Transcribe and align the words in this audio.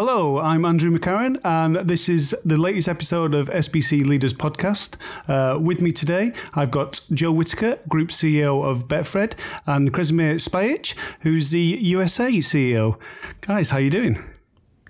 Hello, 0.00 0.38
I'm 0.38 0.64
Andrew 0.64 0.96
McCarron, 0.96 1.40
and 1.42 1.74
this 1.74 2.08
is 2.08 2.32
the 2.44 2.56
latest 2.56 2.88
episode 2.88 3.34
of 3.34 3.48
SBC 3.48 4.06
Leaders 4.06 4.32
Podcast. 4.32 4.94
Uh, 5.26 5.58
with 5.58 5.80
me 5.80 5.90
today, 5.90 6.32
I've 6.54 6.70
got 6.70 7.00
Jo 7.12 7.32
Whittaker, 7.32 7.80
Group 7.88 8.10
CEO 8.10 8.64
of 8.64 8.86
Betfred, 8.86 9.32
and 9.66 9.92
Kresimir 9.92 10.36
Spajic, 10.36 10.94
who's 11.22 11.50
the 11.50 11.58
USA 11.80 12.30
CEO. 12.30 12.96
Guys, 13.40 13.70
how 13.70 13.78
are 13.78 13.80
you 13.80 13.90
doing? 13.90 14.20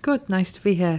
Good, 0.03 0.29
nice 0.29 0.53
to 0.53 0.63
be 0.63 0.75
here. 0.75 0.99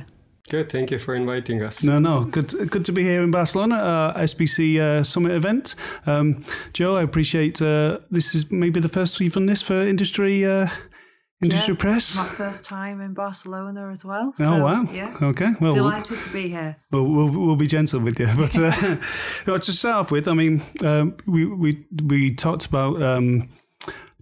Good, 0.50 0.71
thank 0.71 0.89
you 0.89 0.98
for 0.98 1.14
inviting 1.14 1.62
us. 1.62 1.84
No, 1.84 2.00
no, 2.00 2.23
good, 2.23 2.71
good 2.71 2.86
to 2.86 2.91
be 2.91 3.04
here 3.04 3.21
in 3.21 3.30
Barcelona, 3.30 3.76
uh, 3.76 4.21
SBC 4.21 4.80
uh, 4.80 5.04
Summit 5.04 5.34
event. 5.34 5.76
Um, 6.07 6.44
Jo, 6.73 6.96
I 6.96 7.04
appreciate 7.04 7.62
uh, 7.62 8.00
this 8.10 8.34
is 8.34 8.50
maybe 8.50 8.80
the 8.80 8.89
first 8.89 9.20
we've 9.20 9.36
done 9.36 9.46
this 9.46 9.62
for 9.62 9.76
industry 9.76 10.44
industry 11.42 11.74
yeah, 11.74 11.79
press. 11.79 12.16
My 12.16 12.25
first 12.25 12.66
time 12.66 13.02
in 13.02 13.14
Barcelona 13.14 13.89
as 13.89 14.04
well. 14.04 14.34
So, 14.36 14.46
oh 14.46 14.64
wow! 14.64 14.88
Yeah. 14.92 15.16
Okay. 15.21 15.52
Well, 15.60 15.74
delighted 15.74 16.21
to 16.21 16.29
be 16.32 16.50
here. 16.50 16.75
We'll, 16.92 17.06
we'll, 17.06 17.29
we'll 17.29 17.56
be 17.56 17.68
gentle 17.68 18.00
with 18.02 18.20
you, 18.20 18.28
but 18.36 18.57
uh, 18.57 19.57
to 19.57 19.74
start 19.74 19.96
off 19.96 20.12
with, 20.12 20.28
I 20.28 20.34
mean, 20.34 20.62
um, 20.84 21.15
we 21.25 21.46
we 21.46 21.86
we 22.04 22.34
talked 22.34 22.65
about. 22.65 23.02
Um, 23.02 23.50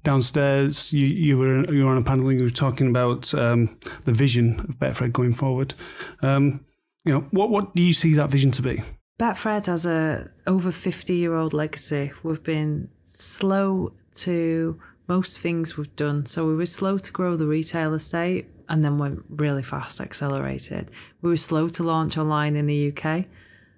downstairs, 0.04 0.94
you, 0.94 1.06
you 1.06 1.38
were 1.38 1.70
you 1.74 1.84
were 1.84 1.92
on 1.92 1.98
a 1.98 2.02
panel 2.02 2.30
and 2.30 2.40
you 2.40 2.46
were 2.46 2.50
talking 2.50 2.88
about 2.88 3.34
um, 3.34 3.78
the 4.06 4.14
vision 4.14 4.60
of 4.62 4.80
Betfred 4.80 5.12
going 5.12 5.34
forward. 5.34 5.74
Um, 6.22 6.66
you 7.04 7.14
know, 7.14 7.22
what 7.32 7.50
what 7.50 7.76
do 7.76 7.82
you 7.82 7.94
see 7.94 8.14
that 8.14 8.30
vision 8.30 8.52
to 8.52 8.62
be? 8.62 8.82
Betfred 9.20 9.66
has 9.66 9.86
a 9.86 10.32
over 10.46 10.72
fifty 10.72 11.16
year 11.16 11.36
old 11.36 11.54
legacy. 11.54 12.12
We've 12.24 12.44
been 12.44 12.90
slow 13.04 13.94
to 14.14 14.80
most 15.08 15.40
things 15.40 15.78
we've 15.78 15.96
done. 15.96 16.26
So 16.26 16.46
we 16.46 16.56
were 16.56 16.66
slow 16.66 16.98
to 16.98 17.12
grow 17.12 17.36
the 17.36 17.48
retail 17.48 17.94
estate 17.94 18.48
and 18.70 18.84
then 18.84 18.98
went 18.98 19.24
really 19.30 19.64
fast, 19.64 20.02
accelerated. 20.02 20.92
We 21.22 21.30
were 21.30 21.38
slow 21.38 21.70
to 21.70 21.84
launch 21.84 22.18
online 22.18 22.56
in 22.56 22.68
the 22.68 22.92
UK 22.92 23.26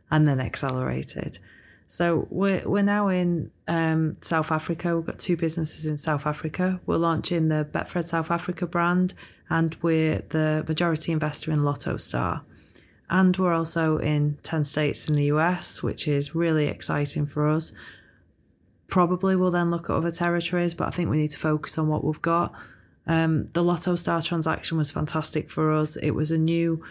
and 0.10 0.28
then 0.28 0.40
accelerated. 0.40 1.40
So 1.88 2.28
we're, 2.30 2.62
we're 2.66 2.84
now 2.84 3.08
in 3.08 3.52
um, 3.68 4.14
South 4.22 4.52
Africa. 4.52 4.96
We've 4.96 5.06
got 5.06 5.20
two 5.20 5.38
businesses 5.38 5.86
in 5.86 5.98
South 5.98 6.28
Africa. 6.28 6.80
We're 6.86 6.98
launching 6.98 7.50
the 7.50 7.68
Betfred 7.72 8.08
South 8.08 8.30
Africa 8.30 8.68
brand 8.68 9.14
and 9.50 9.76
we're 9.82 10.22
the 10.30 10.64
majority 10.68 11.12
investor 11.12 11.52
in 11.52 11.64
Lotto 11.64 11.98
Star. 11.98 12.44
And 13.10 13.36
we're 13.38 13.56
also 13.56 13.98
in 13.98 14.38
10 14.44 14.66
states 14.66 15.10
in 15.10 15.16
the 15.16 15.26
US, 15.26 15.82
which 15.82 16.08
is 16.08 16.36
really 16.36 16.68
exciting 16.68 17.26
for 17.26 17.50
us. 17.50 17.72
Probably 18.90 19.36
we'll 19.36 19.52
then 19.52 19.72
look 19.72 19.90
at 19.90 19.96
other 19.96 20.12
territories, 20.12 20.74
but 20.74 20.88
I 20.88 20.92
think 20.92 21.10
we 21.10 21.18
need 21.18 21.32
to 21.32 21.40
focus 21.40 21.78
on 21.78 21.88
what 21.88 22.04
we've 22.04 22.22
got. 22.22 22.54
Um, 23.06 23.48
the 23.48 23.64
Lotto 23.64 23.96
Star 23.96 24.22
transaction 24.22 24.78
was 24.78 24.92
fantastic 24.92 25.50
for 25.50 25.72
us. 25.74 25.96
It 25.96 26.12
was 26.12 26.32
a 26.32 26.38
new 26.38 26.84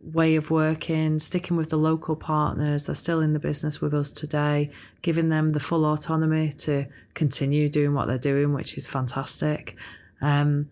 way 0.00 0.36
of 0.36 0.50
working, 0.50 1.18
sticking 1.18 1.56
with 1.56 1.70
the 1.70 1.76
local 1.76 2.16
partners. 2.16 2.86
They're 2.86 2.94
still 2.94 3.20
in 3.20 3.32
the 3.32 3.38
business 3.38 3.80
with 3.80 3.94
us 3.94 4.10
today, 4.10 4.70
giving 5.02 5.28
them 5.28 5.50
the 5.50 5.60
full 5.60 5.84
autonomy 5.84 6.50
to 6.58 6.86
continue 7.14 7.68
doing 7.68 7.94
what 7.94 8.06
they're 8.06 8.18
doing, 8.18 8.52
which 8.52 8.76
is 8.76 8.86
fantastic. 8.86 9.76
Um, 10.20 10.70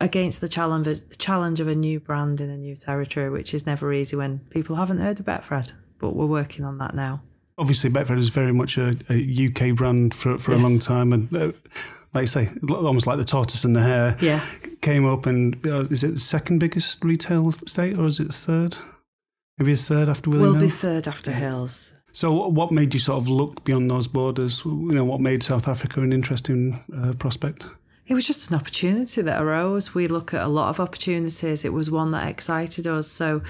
against 0.00 0.40
the 0.40 0.48
challenge, 0.48 0.88
challenge 1.18 1.60
of 1.60 1.68
a 1.68 1.74
new 1.74 2.00
brand 2.00 2.40
in 2.40 2.48
a 2.48 2.56
new 2.56 2.74
territory, 2.76 3.28
which 3.28 3.52
is 3.52 3.66
never 3.66 3.92
easy 3.92 4.16
when 4.16 4.38
people 4.50 4.76
haven't 4.76 4.98
heard 4.98 5.20
of 5.20 5.26
Betfred, 5.26 5.74
but 5.98 6.16
we're 6.16 6.26
working 6.26 6.64
on 6.64 6.78
that 6.78 6.94
now 6.94 7.22
obviously 7.60 7.90
Betfred 7.90 8.18
is 8.18 8.30
very 8.30 8.52
much 8.52 8.78
a, 8.78 8.96
a 9.10 9.48
UK 9.48 9.76
brand 9.76 10.14
for 10.14 10.38
for 10.38 10.52
yes. 10.52 10.60
a 10.60 10.62
long 10.62 10.78
time, 10.80 11.12
and 11.12 11.36
uh, 11.36 11.52
like 12.14 12.22
I 12.22 12.24
say, 12.24 12.50
almost 12.68 13.06
like 13.06 13.18
the 13.18 13.24
tortoise 13.24 13.64
and 13.64 13.76
the 13.76 13.82
hare. 13.82 14.16
Yeah, 14.20 14.44
came 14.80 15.06
up 15.06 15.26
and 15.26 15.54
uh, 15.66 15.80
is 15.90 16.02
it 16.02 16.14
the 16.14 16.20
second 16.20 16.58
biggest 16.58 17.04
retail 17.04 17.50
state 17.52 17.98
or 17.98 18.06
is 18.06 18.18
it 18.18 18.32
third? 18.32 18.78
Maybe 19.58 19.72
it's 19.72 19.86
third 19.86 20.08
after 20.08 20.30
Willie. 20.30 20.42
Will 20.42 20.58
be 20.58 20.68
third 20.68 21.06
after 21.06 21.32
Hills. 21.32 21.94
So, 22.12 22.48
what 22.48 22.72
made 22.72 22.94
you 22.94 23.00
sort 23.00 23.22
of 23.22 23.28
look 23.28 23.62
beyond 23.64 23.90
those 23.90 24.08
borders? 24.08 24.64
You 24.64 24.92
know, 24.92 25.04
what 25.04 25.20
made 25.20 25.42
South 25.42 25.68
Africa 25.68 26.00
an 26.00 26.12
interesting 26.12 26.82
uh, 26.96 27.12
prospect? 27.12 27.68
It 28.06 28.14
was 28.14 28.26
just 28.26 28.50
an 28.50 28.56
opportunity 28.56 29.22
that 29.22 29.40
arose. 29.40 29.94
We 29.94 30.08
look 30.08 30.34
at 30.34 30.42
a 30.42 30.48
lot 30.48 30.70
of 30.70 30.80
opportunities. 30.80 31.64
It 31.64 31.72
was 31.72 31.90
one 31.90 32.10
that 32.10 32.26
excited 32.26 32.86
us. 32.86 33.06
So, 33.06 33.42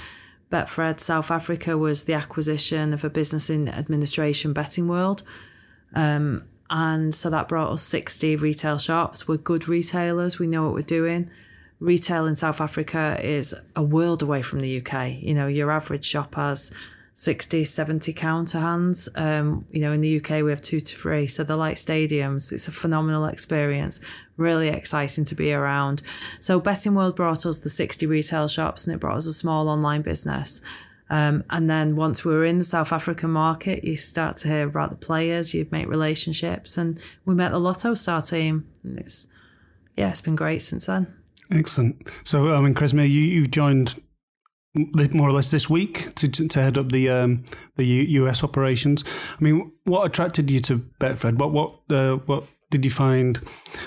Betfred 0.51 1.01
South 1.01 1.31
Africa 1.31 1.79
was 1.79 2.05
the 2.05 2.15
acquisition 2.15 2.93
of 2.93 3.05
a 3.05 3.11
business 3.11 3.49
in 3.51 3.69
administration 3.69 4.53
betting 4.53 4.89
world. 4.89 5.23
Um, 5.95 6.45
and 6.69 7.15
so 7.15 7.31
that 7.31 7.49
brought 7.49 7.73
us 7.73 7.83
60 7.83 8.37
retail 8.37 8.79
shops. 8.79 9.27
We're 9.27 9.37
good 9.37 9.69
retailers, 9.69 10.39
we 10.39 10.47
know 10.47 10.65
what 10.65 10.75
we're 10.75 10.83
doing. 10.83 11.31
Retail 11.79 12.27
in 12.27 12.35
South 12.35 12.61
Africa 12.61 13.19
is 13.23 13.55
a 13.75 13.83
world 13.83 14.23
away 14.23 14.43
from 14.43 14.61
the 14.61 14.81
UK. 14.81 15.23
You 15.23 15.35
know, 15.35 15.47
your 15.47 15.71
average 15.71 16.05
shop 16.05 16.35
has 16.35 16.71
60, 17.21 17.65
70 17.65 18.15
counter 18.15 18.59
hands. 18.59 19.07
Um, 19.15 19.67
you 19.71 19.83
know, 19.83 19.93
in 19.93 20.01
the 20.01 20.17
UK, 20.17 20.43
we 20.43 20.49
have 20.49 20.63
two 20.63 20.81
to 20.81 20.97
three. 20.97 21.27
So 21.27 21.45
they're 21.45 21.55
like 21.55 21.77
stadiums. 21.77 22.51
It's 22.51 22.67
a 22.67 22.73
phenomenal 22.73 23.27
experience. 23.27 24.01
Really 24.39 24.69
exciting 24.69 25.27
to 25.27 25.35
be 25.35 25.53
around. 25.53 26.01
So 26.41 26.59
Betting 26.59 26.95
World 26.95 27.17
brought 27.17 27.45
us 27.45 27.59
the 27.59 27.69
60 27.69 28.07
retail 28.07 28.49
shops 28.49 28.87
and 28.87 28.97
it 28.97 29.01
brought 29.01 29.19
us 29.19 29.27
a 29.27 29.35
small 29.35 29.69
online 29.69 30.01
business. 30.01 30.63
Um, 31.11 31.45
and 31.51 31.69
then 31.69 31.95
once 31.95 32.25
we 32.25 32.33
were 32.33 32.47
in 32.47 32.57
the 32.57 32.65
South 32.65 32.91
African 32.91 33.33
market, 33.33 33.85
you 33.85 33.97
start 33.97 34.39
to 34.39 34.49
hear 34.49 34.67
about 34.67 34.89
the 34.89 34.97
players, 34.97 35.53
you 35.53 35.69
make 35.71 35.89
relationships, 35.89 36.79
and 36.79 36.99
we 37.27 37.35
met 37.35 37.51
the 37.51 37.61
Lotto 37.61 37.93
Star 37.93 38.23
team. 38.23 38.67
And 38.83 38.99
it's, 38.99 39.29
yeah, 39.95 40.09
it's 40.09 40.23
been 40.23 40.37
great 40.37 40.63
since 40.63 40.87
then. 40.87 41.15
Excellent. 41.51 42.09
So, 42.25 42.55
I 42.55 42.63
mean, 42.63 42.75
Kresimir, 42.75 43.11
you, 43.11 43.21
you've 43.21 43.51
joined 43.51 44.01
more 44.75 45.29
or 45.29 45.33
less 45.33 45.51
this 45.51 45.69
week 45.69 46.15
to 46.15 46.29
to 46.29 46.63
head 46.63 46.79
up 46.79 46.91
the 46.91 47.09
um, 47.09 47.45
the 47.77 47.85
US 47.85 48.45
operations. 48.45 49.05
I 49.39 49.43
mean, 49.43 49.73
what 49.85 50.07
attracted 50.07 50.51
you 50.51 50.61
to 50.61 50.79
Betfred? 51.01 51.39
What 51.39 51.53
what 51.53 51.81
uh, 51.91 52.17
what 52.27 52.45
did 52.71 52.85
you 52.85 52.91
find? 52.91 53.39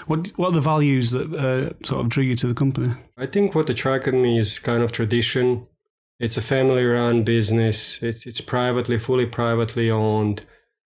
What 0.08 0.28
what 0.36 0.50
are 0.50 0.54
the 0.54 0.62
values 0.62 1.12
that 1.12 1.34
uh, 1.34 1.86
sort 1.86 2.02
of 2.02 2.10
drew 2.10 2.24
you 2.24 2.36
to 2.36 2.48
the 2.48 2.54
company? 2.54 2.94
I 3.18 3.26
think 3.26 3.56
what 3.56 3.70
attracted 3.70 4.14
me 4.14 4.38
is 4.38 4.60
kind 4.60 4.84
of 4.84 4.92
tradition. 4.92 5.68
It's 6.20 6.38
a 6.38 6.42
family-run 6.42 7.24
business. 7.24 8.02
It's 8.04 8.26
it's 8.26 8.42
privately, 8.42 8.98
fully 8.98 9.26
privately 9.26 9.90
owned. 9.90 10.46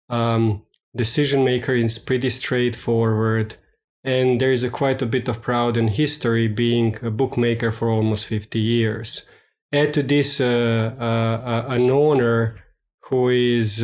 Um, 0.09 0.63
decision 0.97 1.45
maker 1.45 1.75
is 1.75 1.99
pretty 1.99 2.31
straightforward, 2.31 3.57
and 4.05 4.41
there 4.41 4.53
is 4.53 4.65
a 4.65 4.71
quite 4.71 5.03
a 5.03 5.07
bit 5.07 5.29
of 5.29 5.43
proud 5.43 5.77
in 5.77 5.89
history 5.89 6.49
being 6.49 6.97
a 7.03 7.11
bookmaker 7.11 7.71
for 7.71 7.91
almost 7.91 8.27
fifty 8.27 8.59
years 8.59 9.27
add 9.73 9.95
to 9.95 10.03
this 10.03 10.41
uh, 10.41 10.95
uh, 10.99 11.03
uh, 11.03 11.65
an 11.69 11.91
owner 11.91 12.57
who 13.05 13.29
is 13.29 13.81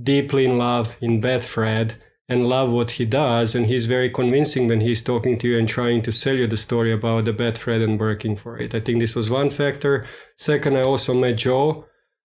deeply 0.00 0.44
in 0.44 0.58
love 0.58 0.96
in 1.00 1.20
Betfred 1.20 1.94
and 2.28 2.48
love 2.48 2.70
what 2.70 2.92
he 2.92 3.04
does. 3.04 3.54
And 3.54 3.66
he's 3.66 3.86
very 3.86 4.10
convincing 4.10 4.68
when 4.68 4.80
he's 4.80 5.02
talking 5.02 5.38
to 5.38 5.48
you 5.48 5.58
and 5.58 5.68
trying 5.68 6.02
to 6.02 6.12
sell 6.12 6.34
you 6.34 6.46
the 6.46 6.56
story 6.56 6.92
about 6.92 7.24
the 7.24 7.32
Betfred 7.32 7.82
and 7.82 8.00
working 8.00 8.36
for 8.36 8.58
it. 8.58 8.74
I 8.74 8.80
think 8.80 9.00
this 9.00 9.14
was 9.14 9.30
one 9.30 9.50
factor. 9.50 10.06
Second, 10.36 10.76
I 10.76 10.82
also 10.82 11.14
met 11.14 11.36
Jo. 11.36 11.86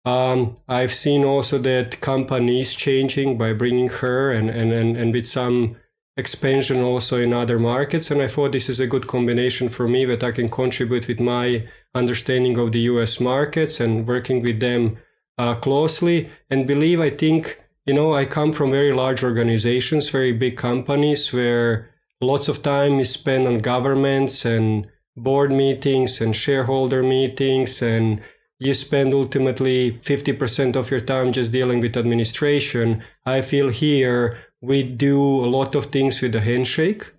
Um, 0.05 0.57
I've 0.67 0.93
seen 0.93 1.23
also 1.23 1.57
that 1.59 1.99
company 1.99 2.59
is 2.59 2.75
changing 2.75 3.37
by 3.37 3.53
bringing 3.53 3.89
her 3.89 4.31
and, 4.31 4.49
and, 4.49 4.71
and, 4.71 4.97
and 4.97 5.13
with 5.13 5.25
some 5.25 5.77
expansion 6.17 6.81
also 6.81 7.19
in 7.19 7.33
other 7.33 7.59
markets. 7.59 8.09
And 8.09 8.21
I 8.21 8.27
thought 8.27 8.51
this 8.51 8.69
is 8.69 8.79
a 8.79 8.87
good 8.87 9.07
combination 9.07 9.69
for 9.69 9.87
me 9.87 10.05
that 10.05 10.23
I 10.23 10.31
can 10.31 10.49
contribute 10.49 11.07
with 11.07 11.19
my 11.19 11.67
understanding 11.93 12.57
of 12.57 12.71
the 12.71 12.79
US 12.91 13.19
markets 13.19 13.79
and 13.79 14.07
working 14.07 14.41
with 14.41 14.59
them 14.59 14.97
uh, 15.37 15.55
closely. 15.55 16.29
And 16.49 16.67
believe, 16.67 17.01
I 17.01 17.09
think, 17.09 17.61
you 17.85 17.93
know, 17.93 18.13
I 18.13 18.25
come 18.25 18.53
from 18.53 18.71
very 18.71 18.93
large 18.93 19.23
organizations, 19.23 20.09
very 20.09 20.31
big 20.31 20.55
companies 20.55 21.33
where 21.33 21.91
lots 22.21 22.47
of 22.47 22.63
time 22.63 22.99
is 22.99 23.11
spent 23.11 23.47
on 23.47 23.59
governments 23.59 24.45
and 24.45 24.87
board 25.17 25.51
meetings 25.51 26.21
and 26.21 26.35
shareholder 26.35 27.03
meetings 27.03 27.81
and 27.81 28.21
you 28.59 28.73
spend 28.73 29.13
ultimately 29.13 29.99
50% 30.01 30.75
of 30.75 30.89
your 30.89 31.01
time 31.01 31.33
just 31.33 31.51
dealing 31.51 31.81
with 31.81 31.97
administration. 31.97 33.03
I 33.25 33.41
feel 33.41 33.69
here 33.69 34.37
we 34.65 34.83
do 34.83 35.19
a 35.19 35.47
lot 35.47 35.75
of 35.75 35.87
things 35.87 36.21
with 36.21 36.35
a 36.35 36.41
handshake 36.41 37.11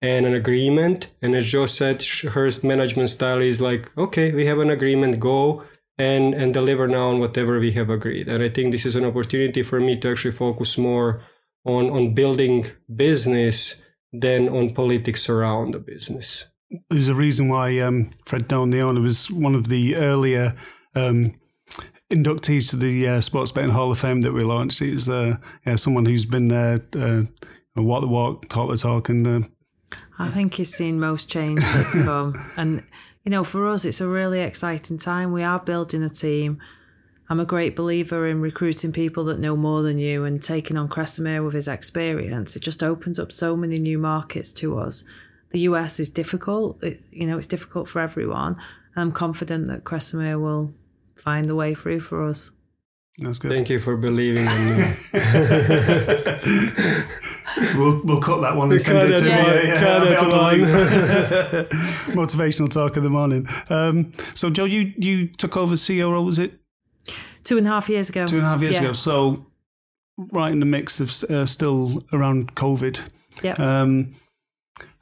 and 0.00 0.26
an 0.26 0.34
agreement. 0.34 1.10
And 1.22 1.34
as 1.34 1.50
Jo 1.50 1.66
said, 1.66 2.02
her 2.32 2.50
management 2.62 3.10
style 3.10 3.40
is 3.40 3.60
like, 3.60 3.90
okay, 3.96 4.32
we 4.32 4.46
have 4.46 4.58
an 4.58 4.70
agreement, 4.70 5.20
go 5.20 5.64
and, 5.98 6.34
and 6.34 6.52
deliver 6.52 6.88
now 6.88 7.10
on 7.10 7.20
whatever 7.20 7.60
we 7.60 7.72
have 7.72 7.90
agreed. 7.90 8.28
And 8.28 8.42
I 8.42 8.48
think 8.48 8.72
this 8.72 8.86
is 8.86 8.96
an 8.96 9.04
opportunity 9.04 9.62
for 9.62 9.80
me 9.80 9.98
to 9.98 10.10
actually 10.10 10.32
focus 10.32 10.78
more 10.78 11.22
on, 11.64 11.90
on 11.90 12.14
building 12.14 12.66
business 12.94 13.82
than 14.12 14.48
on 14.48 14.70
politics 14.70 15.28
around 15.28 15.74
the 15.74 15.78
business. 15.78 16.46
There's 16.90 17.08
a 17.08 17.14
reason 17.14 17.48
why 17.48 17.78
um, 17.78 18.10
Fred 18.24 18.48
the 18.48 18.56
owner, 18.56 19.00
was 19.00 19.30
one 19.30 19.54
of 19.54 19.68
the 19.68 19.96
earlier 19.96 20.54
um, 20.94 21.34
inductees 22.12 22.70
to 22.70 22.76
the 22.76 23.08
uh, 23.08 23.20
Sports 23.20 23.50
Betting 23.50 23.70
Hall 23.70 23.90
of 23.90 23.98
Fame 23.98 24.20
that 24.20 24.32
we 24.32 24.44
launched. 24.44 24.78
He's 24.78 25.08
uh, 25.08 25.36
yeah, 25.66 25.76
someone 25.76 26.04
who's 26.04 26.26
been 26.26 26.48
there, 26.48 26.80
uh, 26.96 27.22
walk 27.76 28.02
the 28.02 28.08
walk, 28.08 28.48
talk 28.48 28.70
the 28.70 28.76
talk, 28.76 29.08
and 29.08 29.26
uh, 29.26 29.40
I 30.18 30.30
think 30.30 30.54
he's 30.54 30.74
seen 30.74 31.00
most 31.00 31.30
change 31.30 31.60
that's 31.60 31.94
come. 32.04 32.40
and, 32.56 32.82
you 33.24 33.30
know, 33.30 33.42
for 33.42 33.66
us, 33.68 33.84
it's 33.84 34.00
a 34.00 34.08
really 34.08 34.40
exciting 34.40 34.98
time. 34.98 35.32
We 35.32 35.42
are 35.42 35.58
building 35.58 36.02
a 36.02 36.10
team. 36.10 36.58
I'm 37.28 37.40
a 37.40 37.46
great 37.46 37.74
believer 37.74 38.26
in 38.26 38.40
recruiting 38.40 38.92
people 38.92 39.24
that 39.24 39.40
know 39.40 39.56
more 39.56 39.82
than 39.82 39.98
you 39.98 40.24
and 40.24 40.42
taking 40.42 40.76
on 40.76 40.88
Kresimir 40.88 41.44
with 41.44 41.54
his 41.54 41.68
experience. 41.68 42.56
It 42.56 42.62
just 42.62 42.82
opens 42.82 43.18
up 43.18 43.32
so 43.32 43.56
many 43.56 43.78
new 43.78 43.96
markets 43.96 44.52
to 44.52 44.78
us. 44.78 45.04
The 45.50 45.60
US 45.60 45.98
is 45.98 46.08
difficult. 46.08 46.82
It, 46.82 47.00
you 47.10 47.26
know, 47.26 47.38
it's 47.38 47.46
difficult 47.46 47.88
for 47.88 48.00
everyone. 48.00 48.56
And 48.94 49.02
I'm 49.02 49.12
confident 49.12 49.68
that 49.68 49.84
Kresimir 49.84 50.40
will 50.40 50.74
find 51.22 51.48
the 51.48 51.54
way 51.54 51.74
through 51.74 52.00
for 52.00 52.26
us. 52.28 52.50
That's 53.18 53.38
good. 53.38 53.52
Thank 53.52 53.68
you 53.70 53.78
for 53.78 53.96
believing 53.96 54.46
in 54.46 54.78
me. 54.78 54.84
we'll, 57.76 58.00
we'll 58.04 58.20
cut 58.20 58.40
that 58.40 58.56
one 58.56 58.70
and 58.72 58.80
send 58.80 59.12
it 59.12 59.20
to 59.20 59.26
Yeah. 59.28 59.42
me. 59.42 59.68
Yeah, 59.68 59.80
Cut 59.80 59.88
I'll 59.88 60.06
be 60.06 60.12
it 60.12 60.18
on 60.18 60.30
the 60.30 60.36
one. 60.36 60.60
loop. 60.60 60.68
Motivational 62.16 62.70
talk 62.70 62.96
of 62.96 63.02
the 63.02 63.10
morning. 63.10 63.46
Um, 63.68 64.12
so, 64.34 64.48
Jo, 64.50 64.64
you, 64.64 64.92
you 64.96 65.28
took 65.28 65.56
over 65.56 65.74
CEO 65.74 66.10
role, 66.10 66.24
was 66.24 66.38
it 66.38 66.54
Two 67.44 67.58
and 67.58 67.66
a 67.66 67.70
half 67.70 67.88
years 67.88 68.08
ago. 68.08 68.26
two 68.26 68.36
and 68.36 68.46
a 68.46 68.48
half 68.48 68.62
years 68.62 68.74
Yeah. 68.76 68.82
ago? 68.82 68.92
So, 68.94 69.44
right 70.32 70.52
in 70.52 70.60
the 70.60 70.66
mix 70.66 71.00
of 71.00 71.10
uh, 71.30 71.44
still 71.46 72.02
around 72.12 72.54
COVID. 72.54 73.00
Yep. 73.42 73.60
Um, 73.60 74.14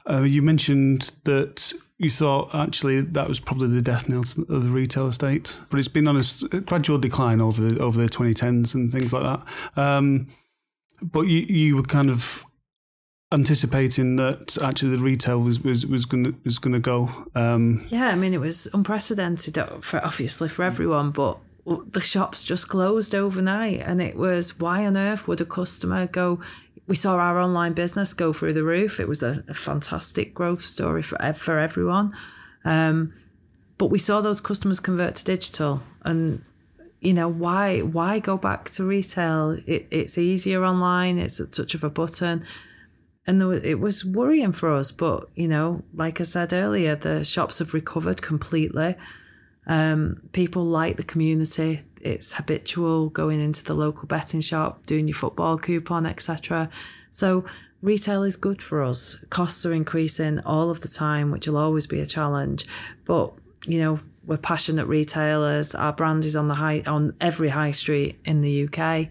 uh, 0.09 0.23
you 0.23 0.41
mentioned 0.41 1.11
that 1.23 1.71
you 2.01 2.09
thought 2.09 2.53
actually 2.55 3.01
that 3.01 3.29
was 3.29 3.39
probably 3.39 3.67
the 3.67 3.81
death 3.81 4.09
knell 4.09 4.21
of 4.21 4.35
the 4.35 4.71
retail 4.71 5.07
estate, 5.07 5.61
but 5.69 5.79
it's 5.79 5.87
been 5.87 6.07
on 6.07 6.17
a 6.17 6.59
gradual 6.61 6.97
decline 6.97 7.39
over 7.39 7.61
the 7.61 7.79
over 7.79 8.01
the 8.01 8.09
2010s 8.09 8.73
and 8.73 8.91
things 8.91 9.13
like 9.13 9.23
that. 9.23 9.79
Um, 9.79 10.27
but 11.03 11.21
you 11.21 11.41
you 11.41 11.75
were 11.75 11.83
kind 11.83 12.09
of 12.09 12.43
anticipating 13.31 14.15
that 14.15 14.57
actually 14.63 14.97
the 14.97 15.03
retail 15.03 15.41
was 15.41 15.59
was 15.61 15.85
was 15.85 16.05
going 16.05 16.35
was 16.43 16.57
going 16.57 16.73
to 16.73 16.79
go. 16.79 17.09
Um, 17.35 17.85
Yeah, 17.89 18.07
I 18.07 18.15
mean, 18.15 18.33
it 18.33 18.39
was 18.39 18.67
unprecedented, 18.73 19.59
uh, 19.59 19.79
for 19.79 20.03
obviously 20.03 20.49
for 20.49 20.63
everyone, 20.63 21.11
but 21.11 21.37
the 21.91 21.99
shops 21.99 22.41
just 22.41 22.67
closed 22.67 23.13
overnight, 23.13 23.81
and 23.81 24.01
it 24.01 24.17
was 24.17 24.59
why 24.59 24.87
on 24.87 24.97
earth 24.97 25.27
would 25.27 25.39
a 25.39 25.45
customer 25.45 26.07
go? 26.07 26.39
We 26.87 26.95
saw 26.95 27.15
our 27.15 27.39
online 27.39 27.73
business 27.73 28.13
go 28.13 28.33
through 28.33 28.53
the 28.53 28.63
roof. 28.63 28.99
It 28.99 29.07
was 29.07 29.23
a, 29.23 29.43
a 29.47 29.53
fantastic 29.53 30.33
growth 30.33 30.63
story 30.63 31.01
for 31.01 31.17
for 31.33 31.59
everyone, 31.59 32.13
um, 32.65 33.13
but 33.77 33.87
we 33.87 33.97
saw 33.97 34.21
those 34.21 34.41
customers 34.41 34.79
convert 34.79 35.15
to 35.15 35.25
digital, 35.25 35.81
and 36.03 36.43
you 36.99 37.13
know 37.13 37.27
why 37.27 37.79
why 37.79 38.19
go 38.19 38.37
back 38.37 38.69
to 38.71 38.83
retail? 38.83 39.57
It, 39.65 39.87
it's 39.91 40.17
easier 40.17 40.65
online. 40.65 41.17
It's 41.17 41.39
a 41.39 41.47
touch 41.47 41.75
of 41.75 41.83
a 41.83 41.89
button 41.89 42.43
and 43.27 43.47
was, 43.47 43.63
it 43.63 43.79
was 43.79 44.03
worrying 44.05 44.51
for 44.51 44.73
us. 44.73 44.91
But 44.91 45.29
you 45.35 45.47
know, 45.47 45.83
like 45.93 46.19
I 46.19 46.23
said 46.23 46.53
earlier, 46.53 46.95
the 46.95 47.23
shops 47.23 47.59
have 47.59 47.73
recovered 47.73 48.21
completely. 48.21 48.95
Um, 49.67 50.21
people 50.31 50.65
like 50.65 50.97
the 50.97 51.03
community. 51.03 51.83
It's 52.03 52.33
habitual 52.33 53.09
going 53.09 53.41
into 53.41 53.63
the 53.63 53.73
local 53.73 54.07
betting 54.07 54.41
shop, 54.41 54.85
doing 54.85 55.07
your 55.07 55.15
football 55.15 55.57
coupon, 55.57 56.05
etc. 56.05 56.69
So 57.11 57.45
retail 57.81 58.23
is 58.23 58.35
good 58.35 58.61
for 58.61 58.83
us. 58.83 59.23
Costs 59.29 59.65
are 59.65 59.73
increasing 59.73 60.39
all 60.39 60.69
of 60.69 60.81
the 60.81 60.87
time, 60.87 61.31
which 61.31 61.47
will 61.47 61.57
always 61.57 61.87
be 61.87 61.99
a 61.99 62.05
challenge. 62.05 62.65
But 63.05 63.33
you 63.67 63.79
know, 63.79 63.99
we're 64.25 64.37
passionate 64.37 64.85
retailers. 64.85 65.75
Our 65.75 65.93
brand 65.93 66.25
is 66.25 66.35
on 66.35 66.47
the 66.47 66.55
high 66.55 66.83
on 66.85 67.15
every 67.21 67.49
high 67.49 67.71
street 67.71 68.19
in 68.25 68.39
the 68.39 68.67
UK. 68.67 69.07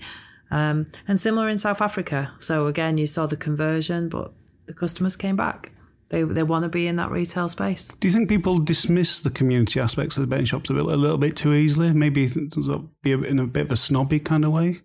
Um, 0.51 0.87
and 1.07 1.21
similar 1.21 1.49
in 1.49 1.59
South 1.59 1.81
Africa. 1.81 2.33
So 2.39 2.67
again, 2.67 2.99
you 2.99 3.07
saw 3.07 3.27
the 3.27 3.37
conversion, 3.37 4.09
but 4.09 4.33
the 4.67 4.75
customers 4.75 5.17
came 5.17 5.37
back. 5.37 5.73
They 6.11 6.25
they 6.25 6.43
want 6.43 6.65
to 6.65 6.69
be 6.69 6.87
in 6.87 6.97
that 6.97 7.11
retail 7.11 7.49
space. 7.49 7.89
do 8.01 8.09
you 8.09 8.13
think 8.13 8.29
people 8.29 8.59
dismiss 8.59 9.21
the 9.21 9.31
community 9.31 9.81
aspects 9.81 10.17
of 10.17 10.23
the 10.23 10.27
betting 10.27 10.45
shops 10.45 10.69
a, 10.69 10.75
bit, 10.75 10.83
a 10.83 10.97
little 10.97 11.19
bit 11.19 11.37
too 11.37 11.55
easily? 11.55 11.93
Maybe 11.93 12.29
be 13.03 13.13
in 13.13 13.39
a 13.39 13.47
bit 13.47 13.67
of 13.67 13.73
a 13.73 13.77
snobby 13.77 14.21
kind 14.21 14.45
of 14.45 14.53
way. 14.53 14.81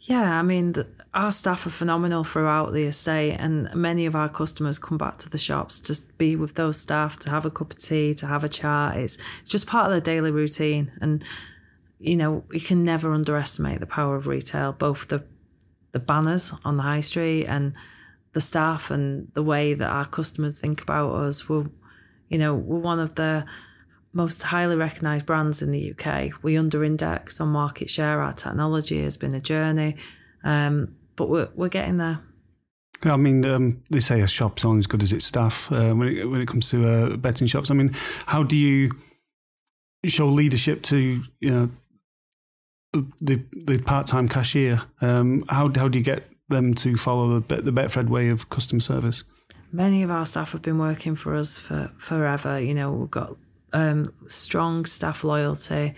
Yeah, 0.00 0.38
I 0.38 0.42
mean, 0.42 0.72
the, 0.74 0.86
our 1.12 1.32
staff 1.32 1.66
are 1.66 1.70
phenomenal 1.70 2.22
throughout 2.22 2.72
the 2.72 2.84
estate, 2.84 3.34
and 3.34 3.74
many 3.74 4.06
of 4.06 4.14
our 4.14 4.28
customers 4.28 4.78
come 4.78 4.96
back 4.96 5.18
to 5.18 5.28
the 5.28 5.38
shops 5.38 5.80
to 5.80 6.00
be 6.18 6.36
with 6.36 6.54
those 6.54 6.78
staff, 6.78 7.18
to 7.20 7.30
have 7.30 7.44
a 7.44 7.50
cup 7.50 7.72
of 7.72 7.78
tea, 7.82 8.14
to 8.14 8.26
have 8.26 8.44
a 8.44 8.48
chat. 8.48 8.96
It's, 8.96 9.18
it's 9.40 9.50
just 9.50 9.66
part 9.66 9.86
of 9.86 9.92
their 9.92 10.00
daily 10.00 10.30
routine, 10.30 10.92
and 11.00 11.24
you 11.98 12.14
know, 12.14 12.44
you 12.52 12.60
can 12.60 12.84
never 12.84 13.12
underestimate 13.12 13.80
the 13.80 13.86
power 13.86 14.14
of 14.14 14.28
retail, 14.28 14.72
both 14.72 15.08
the 15.08 15.24
the 15.92 15.98
banners 15.98 16.52
on 16.64 16.76
the 16.76 16.82
high 16.82 17.00
street 17.00 17.46
and 17.46 17.74
the 18.32 18.40
staff 18.40 18.90
and 18.90 19.28
the 19.34 19.42
way 19.42 19.74
that 19.74 19.88
our 19.88 20.06
customers 20.06 20.58
think 20.58 20.82
about 20.82 21.14
us. 21.14 21.48
We're, 21.48 21.66
you 22.28 22.38
know, 22.38 22.54
we're 22.54 22.78
one 22.78 23.00
of 23.00 23.14
the 23.14 23.44
most 24.12 24.42
highly 24.42 24.76
recognised 24.76 25.26
brands 25.26 25.62
in 25.62 25.70
the 25.70 25.92
UK. 25.92 26.42
We 26.42 26.56
under 26.56 26.84
index 26.84 27.40
on 27.40 27.48
market 27.48 27.90
share. 27.90 28.20
Our 28.20 28.32
technology 28.32 29.02
has 29.02 29.16
been 29.16 29.34
a 29.34 29.40
journey, 29.40 29.96
um, 30.44 30.96
but 31.16 31.28
we're, 31.28 31.48
we're 31.54 31.68
getting 31.68 31.98
there. 31.98 32.20
I 33.04 33.16
mean, 33.16 33.44
um, 33.44 33.82
they 33.90 34.00
say 34.00 34.20
a 34.22 34.26
shop's 34.26 34.64
only 34.64 34.80
as 34.80 34.86
good 34.86 35.02
as 35.02 35.12
its 35.12 35.24
staff 35.24 35.70
uh, 35.70 35.94
when 35.94 36.08
it 36.08 36.24
when 36.26 36.40
it 36.40 36.48
comes 36.48 36.68
to 36.70 36.88
uh, 36.88 37.16
betting 37.16 37.46
shops. 37.46 37.70
I 37.70 37.74
mean, 37.74 37.94
how 38.26 38.42
do 38.42 38.56
you 38.56 38.90
show 40.04 40.28
leadership 40.28 40.82
to 40.84 41.22
you 41.40 41.50
know 41.50 41.70
the 43.20 43.44
the 43.52 43.78
part 43.82 44.08
time 44.08 44.28
cashier? 44.28 44.82
Um, 45.00 45.44
how 45.48 45.70
how 45.76 45.86
do 45.86 45.98
you 45.98 46.04
get 46.04 46.24
them 46.48 46.74
to 46.74 46.96
follow 46.96 47.40
the 47.40 47.56
the 47.56 47.72
Betfred 47.72 48.08
way 48.08 48.28
of 48.28 48.48
customer 48.50 48.80
service? 48.80 49.24
Many 49.70 50.02
of 50.02 50.10
our 50.10 50.24
staff 50.24 50.52
have 50.52 50.62
been 50.62 50.78
working 50.78 51.14
for 51.14 51.34
us 51.34 51.58
for 51.58 51.92
forever. 51.98 52.60
You 52.60 52.74
know, 52.74 52.90
we've 52.92 53.10
got 53.10 53.36
um, 53.72 54.04
strong 54.26 54.84
staff 54.86 55.24
loyalty, 55.24 55.94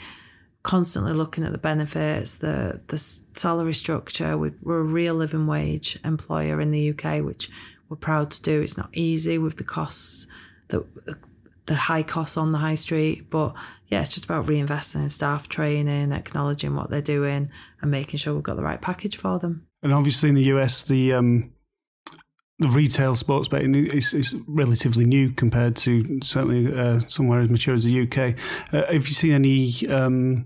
constantly 0.62 1.12
looking 1.12 1.44
at 1.44 1.52
the 1.52 1.58
benefits, 1.58 2.34
the 2.36 2.80
the 2.88 2.98
salary 2.98 3.74
structure. 3.74 4.36
We, 4.36 4.52
we're 4.62 4.80
a 4.80 4.84
real 4.84 5.14
living 5.14 5.46
wage 5.46 5.98
employer 6.04 6.60
in 6.60 6.70
the 6.70 6.90
UK, 6.90 7.24
which 7.24 7.50
we're 7.88 7.96
proud 7.96 8.30
to 8.32 8.42
do. 8.42 8.60
It's 8.60 8.76
not 8.76 8.90
easy 8.92 9.38
with 9.38 9.56
the 9.56 9.64
costs, 9.64 10.26
the 10.68 10.84
the 11.66 11.76
high 11.76 12.02
costs 12.02 12.36
on 12.36 12.50
the 12.50 12.58
high 12.58 12.74
street, 12.74 13.30
but 13.30 13.54
yeah, 13.86 14.00
it's 14.00 14.10
just 14.10 14.24
about 14.24 14.46
reinvesting 14.46 15.02
in 15.02 15.08
staff 15.08 15.48
training, 15.48 16.10
acknowledging 16.10 16.74
what 16.74 16.90
they're 16.90 17.00
doing, 17.00 17.46
and 17.80 17.90
making 17.90 18.18
sure 18.18 18.34
we've 18.34 18.42
got 18.42 18.56
the 18.56 18.62
right 18.62 18.80
package 18.80 19.16
for 19.16 19.38
them. 19.38 19.68
And 19.82 19.92
obviously 19.92 20.28
in 20.28 20.34
the 20.34 20.44
US, 20.44 20.82
the 20.82 21.14
um, 21.14 21.52
the 22.58 22.68
retail 22.68 23.14
sports 23.14 23.48
betting 23.48 23.74
is, 23.74 24.12
is 24.12 24.36
relatively 24.46 25.06
new 25.06 25.30
compared 25.30 25.76
to 25.76 26.20
certainly 26.22 26.72
uh, 26.72 27.00
somewhere 27.08 27.40
as 27.40 27.48
mature 27.48 27.74
as 27.74 27.84
the 27.84 28.02
UK. 28.02 28.34
Uh, 28.72 28.92
have 28.92 29.08
you 29.08 29.14
seen 29.14 29.32
any 29.32 29.88
um, 29.88 30.44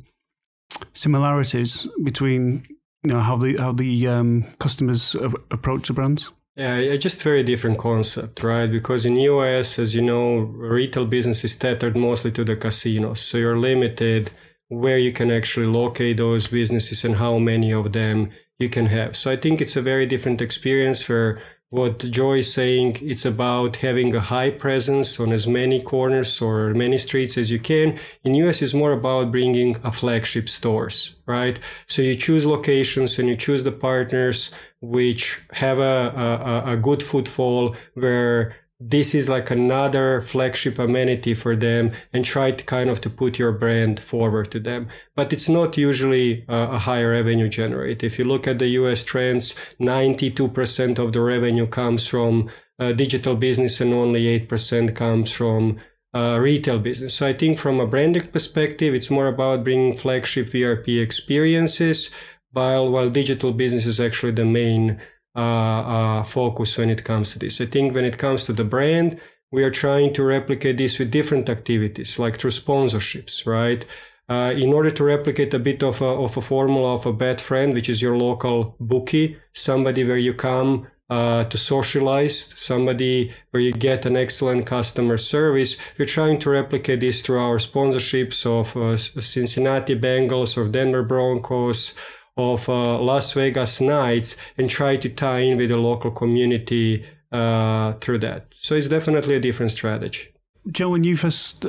similarities 0.92 1.88
between 2.02 2.64
you 3.02 3.10
know 3.10 3.20
how 3.20 3.36
the 3.36 3.56
how 3.56 3.72
the 3.72 4.06
um, 4.06 4.44
customers 4.58 5.14
approach 5.50 5.88
the 5.88 5.92
brands? 5.92 6.30
Yeah, 6.56 6.78
yeah, 6.78 6.96
just 6.96 7.24
very 7.24 7.42
different 7.42 7.78
concept, 7.78 8.44
right? 8.44 8.70
Because 8.70 9.04
in 9.04 9.16
US, 9.16 9.80
as 9.80 9.96
you 9.96 10.02
know, 10.02 10.36
retail 10.36 11.04
business 11.04 11.42
is 11.42 11.56
tethered 11.56 11.96
mostly 11.96 12.30
to 12.30 12.44
the 12.44 12.54
casinos. 12.54 13.20
So 13.20 13.38
you're 13.38 13.58
limited 13.58 14.30
where 14.68 14.98
you 14.98 15.12
can 15.12 15.32
actually 15.32 15.66
locate 15.66 16.16
those 16.16 16.46
businesses 16.46 17.04
and 17.04 17.16
how 17.16 17.38
many 17.38 17.72
of 17.72 17.92
them 17.92 18.30
you 18.58 18.68
can 18.68 18.86
have. 18.86 19.16
So 19.16 19.30
I 19.30 19.36
think 19.36 19.60
it's 19.60 19.76
a 19.76 19.82
very 19.82 20.06
different 20.06 20.40
experience 20.40 21.02
for 21.02 21.40
what 21.70 21.98
Joy 21.98 22.38
is 22.38 22.52
saying. 22.52 22.98
It's 23.00 23.24
about 23.24 23.76
having 23.76 24.14
a 24.14 24.20
high 24.20 24.52
presence 24.52 25.18
on 25.18 25.32
as 25.32 25.46
many 25.48 25.82
corners 25.82 26.40
or 26.40 26.72
many 26.72 26.98
streets 26.98 27.36
as 27.36 27.50
you 27.50 27.58
can. 27.58 27.98
In 28.22 28.36
US, 28.36 28.62
it's 28.62 28.74
more 28.74 28.92
about 28.92 29.32
bringing 29.32 29.76
a 29.82 29.90
flagship 29.90 30.48
stores, 30.48 31.16
right? 31.26 31.58
So 31.86 32.00
you 32.00 32.14
choose 32.14 32.46
locations 32.46 33.18
and 33.18 33.28
you 33.28 33.36
choose 33.36 33.64
the 33.64 33.72
partners 33.72 34.52
which 34.80 35.40
have 35.52 35.80
a, 35.80 36.62
a, 36.64 36.72
a 36.74 36.76
good 36.76 37.02
footfall 37.02 37.74
where 37.94 38.54
this 38.86 39.14
is 39.14 39.28
like 39.30 39.50
another 39.50 40.20
flagship 40.20 40.78
amenity 40.78 41.32
for 41.32 41.56
them 41.56 41.92
and 42.12 42.24
try 42.24 42.50
to 42.50 42.64
kind 42.64 42.90
of 42.90 43.00
to 43.00 43.08
put 43.08 43.38
your 43.38 43.52
brand 43.52 43.98
forward 43.98 44.50
to 44.50 44.60
them. 44.60 44.88
But 45.16 45.32
it's 45.32 45.48
not 45.48 45.78
usually 45.78 46.44
a, 46.48 46.56
a 46.72 46.78
higher 46.78 47.12
revenue 47.12 47.48
generate 47.48 48.04
if 48.04 48.18
you 48.18 48.26
look 48.26 48.46
at 48.46 48.58
the 48.58 48.68
us 48.68 49.02
trends 49.02 49.54
92% 49.80 50.98
of 50.98 51.12
the 51.14 51.20
revenue 51.22 51.66
comes 51.66 52.06
from 52.06 52.50
uh, 52.78 52.92
digital 52.92 53.36
business 53.36 53.80
and 53.80 53.94
only 53.94 54.40
8% 54.40 54.94
comes 54.94 55.32
from 55.32 55.78
uh, 56.14 56.38
retail 56.38 56.78
business. 56.78 57.14
So 57.14 57.26
i 57.26 57.32
think 57.32 57.58
from 57.58 57.80
a 57.80 57.86
branding 57.86 58.28
perspective 58.28 58.94
it's 58.94 59.10
more 59.10 59.28
about 59.28 59.64
bringing 59.64 59.96
flagship 59.96 60.48
VIP 60.48 60.88
experiences 60.88 62.10
while 62.52 62.88
while 62.90 63.10
digital 63.10 63.52
business 63.52 63.86
is 63.86 63.98
actually 63.98 64.32
the 64.32 64.44
main 64.44 65.00
uh, 65.36 65.40
uh, 65.40 66.22
focus 66.22 66.78
when 66.78 66.90
it 66.90 67.04
comes 67.04 67.32
to 67.32 67.38
this. 67.38 67.60
I 67.60 67.66
think 67.66 67.94
when 67.94 68.04
it 68.04 68.18
comes 68.18 68.44
to 68.44 68.52
the 68.52 68.64
brand, 68.64 69.20
we 69.50 69.64
are 69.64 69.70
trying 69.70 70.12
to 70.14 70.24
replicate 70.24 70.76
this 70.76 70.98
with 70.98 71.10
different 71.10 71.48
activities, 71.48 72.18
like 72.18 72.38
through 72.38 72.50
sponsorships, 72.50 73.46
right? 73.46 73.84
Uh, 74.28 74.54
in 74.56 74.72
order 74.72 74.90
to 74.90 75.04
replicate 75.04 75.52
a 75.52 75.58
bit 75.58 75.82
of 75.82 76.00
a, 76.00 76.06
of 76.06 76.36
a 76.36 76.40
formula 76.40 76.94
of 76.94 77.04
a 77.06 77.12
Betfred, 77.12 77.74
which 77.74 77.88
is 77.88 78.00
your 78.00 78.16
local 78.16 78.74
bookie, 78.80 79.36
somebody 79.52 80.02
where 80.02 80.16
you 80.16 80.32
come 80.32 80.86
uh, 81.10 81.44
to 81.44 81.58
socialize, 81.58 82.54
somebody 82.58 83.30
where 83.50 83.62
you 83.62 83.72
get 83.72 84.06
an 84.06 84.16
excellent 84.16 84.66
customer 84.66 85.18
service. 85.18 85.76
We're 85.98 86.06
trying 86.06 86.38
to 86.38 86.50
replicate 86.50 87.00
this 87.00 87.20
through 87.20 87.40
our 87.40 87.58
sponsorships 87.58 88.46
of 88.46 88.76
uh, 88.76 88.96
Cincinnati 88.96 89.94
Bengals, 89.94 90.56
of 90.56 90.72
Denver 90.72 91.02
Broncos, 91.02 91.94
of 92.36 92.68
uh, 92.68 92.98
Las 92.98 93.32
Vegas 93.32 93.80
Knights 93.80 94.36
and 94.58 94.68
try 94.68 94.96
to 94.96 95.08
tie 95.08 95.40
in 95.40 95.56
with 95.56 95.70
the 95.70 95.78
local 95.78 96.10
community 96.10 97.04
uh, 97.32 97.92
through 97.94 98.18
that. 98.20 98.46
So 98.54 98.74
it's 98.74 98.88
definitely 98.88 99.34
a 99.36 99.40
different 99.40 99.72
strategy. 99.72 100.28
Jo, 100.70 100.90
when 100.90 101.04
you 101.04 101.16
first 101.16 101.66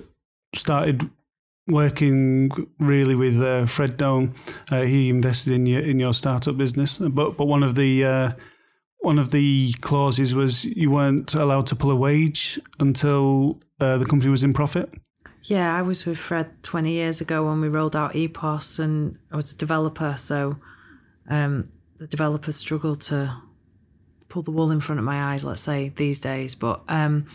started 0.55 1.10
working 1.67 2.51
really 2.79 3.15
with 3.15 3.41
uh, 3.41 3.65
Fred 3.65 3.98
Done, 3.98 4.34
uh, 4.72 4.84
he 4.84 5.10
invested 5.10 5.53
in 5.53 5.65
your 5.65 5.81
in 5.81 6.00
your 6.00 6.13
startup 6.13 6.57
business, 6.57 6.98
but 6.98 7.38
but 7.38 7.48
one 7.48 7.63
of 7.63 7.75
the 7.75 8.05
uh, 8.05 8.31
one 9.00 9.19
of 9.19 9.31
the 9.31 9.74
clauses 9.81 10.34
was 10.34 10.65
you 10.65 10.89
weren't 10.91 11.34
allowed 11.36 11.67
to 11.67 11.75
pull 11.75 11.91
a 11.91 11.95
wage 11.95 12.60
until 12.79 13.60
uh, 13.79 13.98
the 13.98 14.05
company 14.05 14.31
was 14.31 14.43
in 14.43 14.53
profit. 14.53 14.89
Yeah, 15.46 15.78
I 15.78 15.84
was 15.84 16.08
with 16.08 16.18
Fred 16.18 16.64
20 16.64 16.92
years 16.92 17.22
ago 17.22 17.46
when 17.46 17.62
we 17.62 17.68
rolled 17.68 17.96
out 17.96 18.14
EPOS, 18.14 18.80
and 18.80 19.20
I 19.32 19.36
was 19.36 19.54
a 19.54 19.58
developer. 19.58 20.16
So 20.18 20.58
um, 21.30 21.64
the 21.98 22.08
developers 22.08 22.56
struggle 22.56 22.96
to 22.96 23.42
pull 24.28 24.42
the 24.42 24.50
wool 24.50 24.72
in 24.72 24.80
front 24.80 24.98
of 24.98 25.06
my 25.06 25.34
eyes, 25.34 25.46
let's 25.46 25.62
say, 25.62 25.90
these 25.90 26.20
days. 26.20 26.56
But 26.56 26.82
um, 26.88 27.28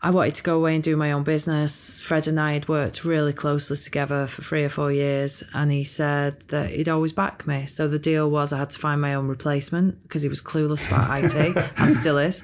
I 0.00 0.10
wanted 0.10 0.36
to 0.36 0.44
go 0.44 0.56
away 0.56 0.76
and 0.76 0.84
do 0.84 0.96
my 0.96 1.10
own 1.10 1.24
business. 1.24 2.00
Fred 2.00 2.28
and 2.28 2.38
I 2.38 2.52
had 2.52 2.68
worked 2.68 3.04
really 3.04 3.32
closely 3.32 3.76
together 3.76 4.28
for 4.28 4.42
three 4.42 4.62
or 4.62 4.68
four 4.68 4.92
years, 4.92 5.42
and 5.52 5.72
he 5.72 5.82
said 5.82 6.42
that 6.48 6.70
he'd 6.70 6.88
always 6.88 7.12
back 7.12 7.44
me. 7.44 7.66
So 7.66 7.88
the 7.88 7.98
deal 7.98 8.30
was 8.30 8.52
I 8.52 8.58
had 8.58 8.70
to 8.70 8.78
find 8.78 9.00
my 9.00 9.14
own 9.14 9.26
replacement 9.26 10.00
because 10.04 10.22
he 10.22 10.28
was 10.28 10.40
clueless 10.40 10.86
about 10.86 11.24
IT 11.24 11.56
and 11.76 11.92
still 11.92 12.18
is. 12.18 12.40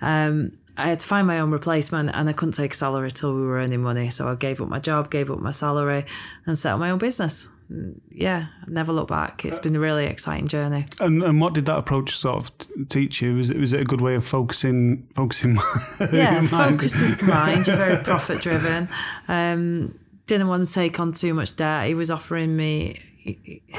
Um, 0.00 0.52
I 0.76 0.88
had 0.88 1.00
to 1.00 1.06
find 1.06 1.26
my 1.26 1.40
own 1.40 1.50
replacement, 1.50 2.10
and 2.12 2.28
I 2.28 2.32
couldn't 2.32 2.52
take 2.52 2.74
a 2.74 2.76
salary 2.76 3.10
till 3.10 3.34
we 3.34 3.42
were 3.42 3.58
earning 3.58 3.82
money. 3.82 4.10
So 4.10 4.28
I 4.28 4.34
gave 4.34 4.60
up 4.60 4.68
my 4.68 4.78
job, 4.78 5.10
gave 5.10 5.30
up 5.30 5.38
my 5.38 5.50
salary, 5.50 6.04
and 6.46 6.58
set 6.58 6.72
up 6.72 6.78
my 6.78 6.90
own 6.90 6.98
business 6.98 7.48
yeah, 8.10 8.46
never 8.66 8.92
look 8.92 9.08
back. 9.08 9.44
It's 9.44 9.58
been 9.58 9.74
a 9.74 9.80
really 9.80 10.06
exciting 10.06 10.46
journey. 10.46 10.86
And 11.00 11.22
and 11.22 11.40
what 11.40 11.54
did 11.54 11.66
that 11.66 11.78
approach 11.78 12.16
sort 12.16 12.36
of 12.36 12.58
t- 12.58 12.84
teach 12.88 13.20
you? 13.20 13.36
Was 13.36 13.50
it 13.50 13.56
was 13.56 13.72
it 13.72 13.80
a 13.80 13.84
good 13.84 14.00
way 14.00 14.14
of 14.14 14.24
focusing 14.24 15.06
focusing? 15.14 15.56
yeah, 16.12 16.42
focuses 16.42 17.16
the 17.18 17.26
mind. 17.26 17.66
You're 17.66 17.76
very 17.76 18.02
profit 18.02 18.40
driven. 18.40 18.88
Um, 19.26 19.98
didn't 20.26 20.48
want 20.48 20.66
to 20.66 20.72
take 20.72 21.00
on 21.00 21.12
too 21.12 21.34
much 21.34 21.56
debt. 21.56 21.88
He 21.88 21.94
was 21.94 22.10
offering 22.10 22.56
me 22.56 23.00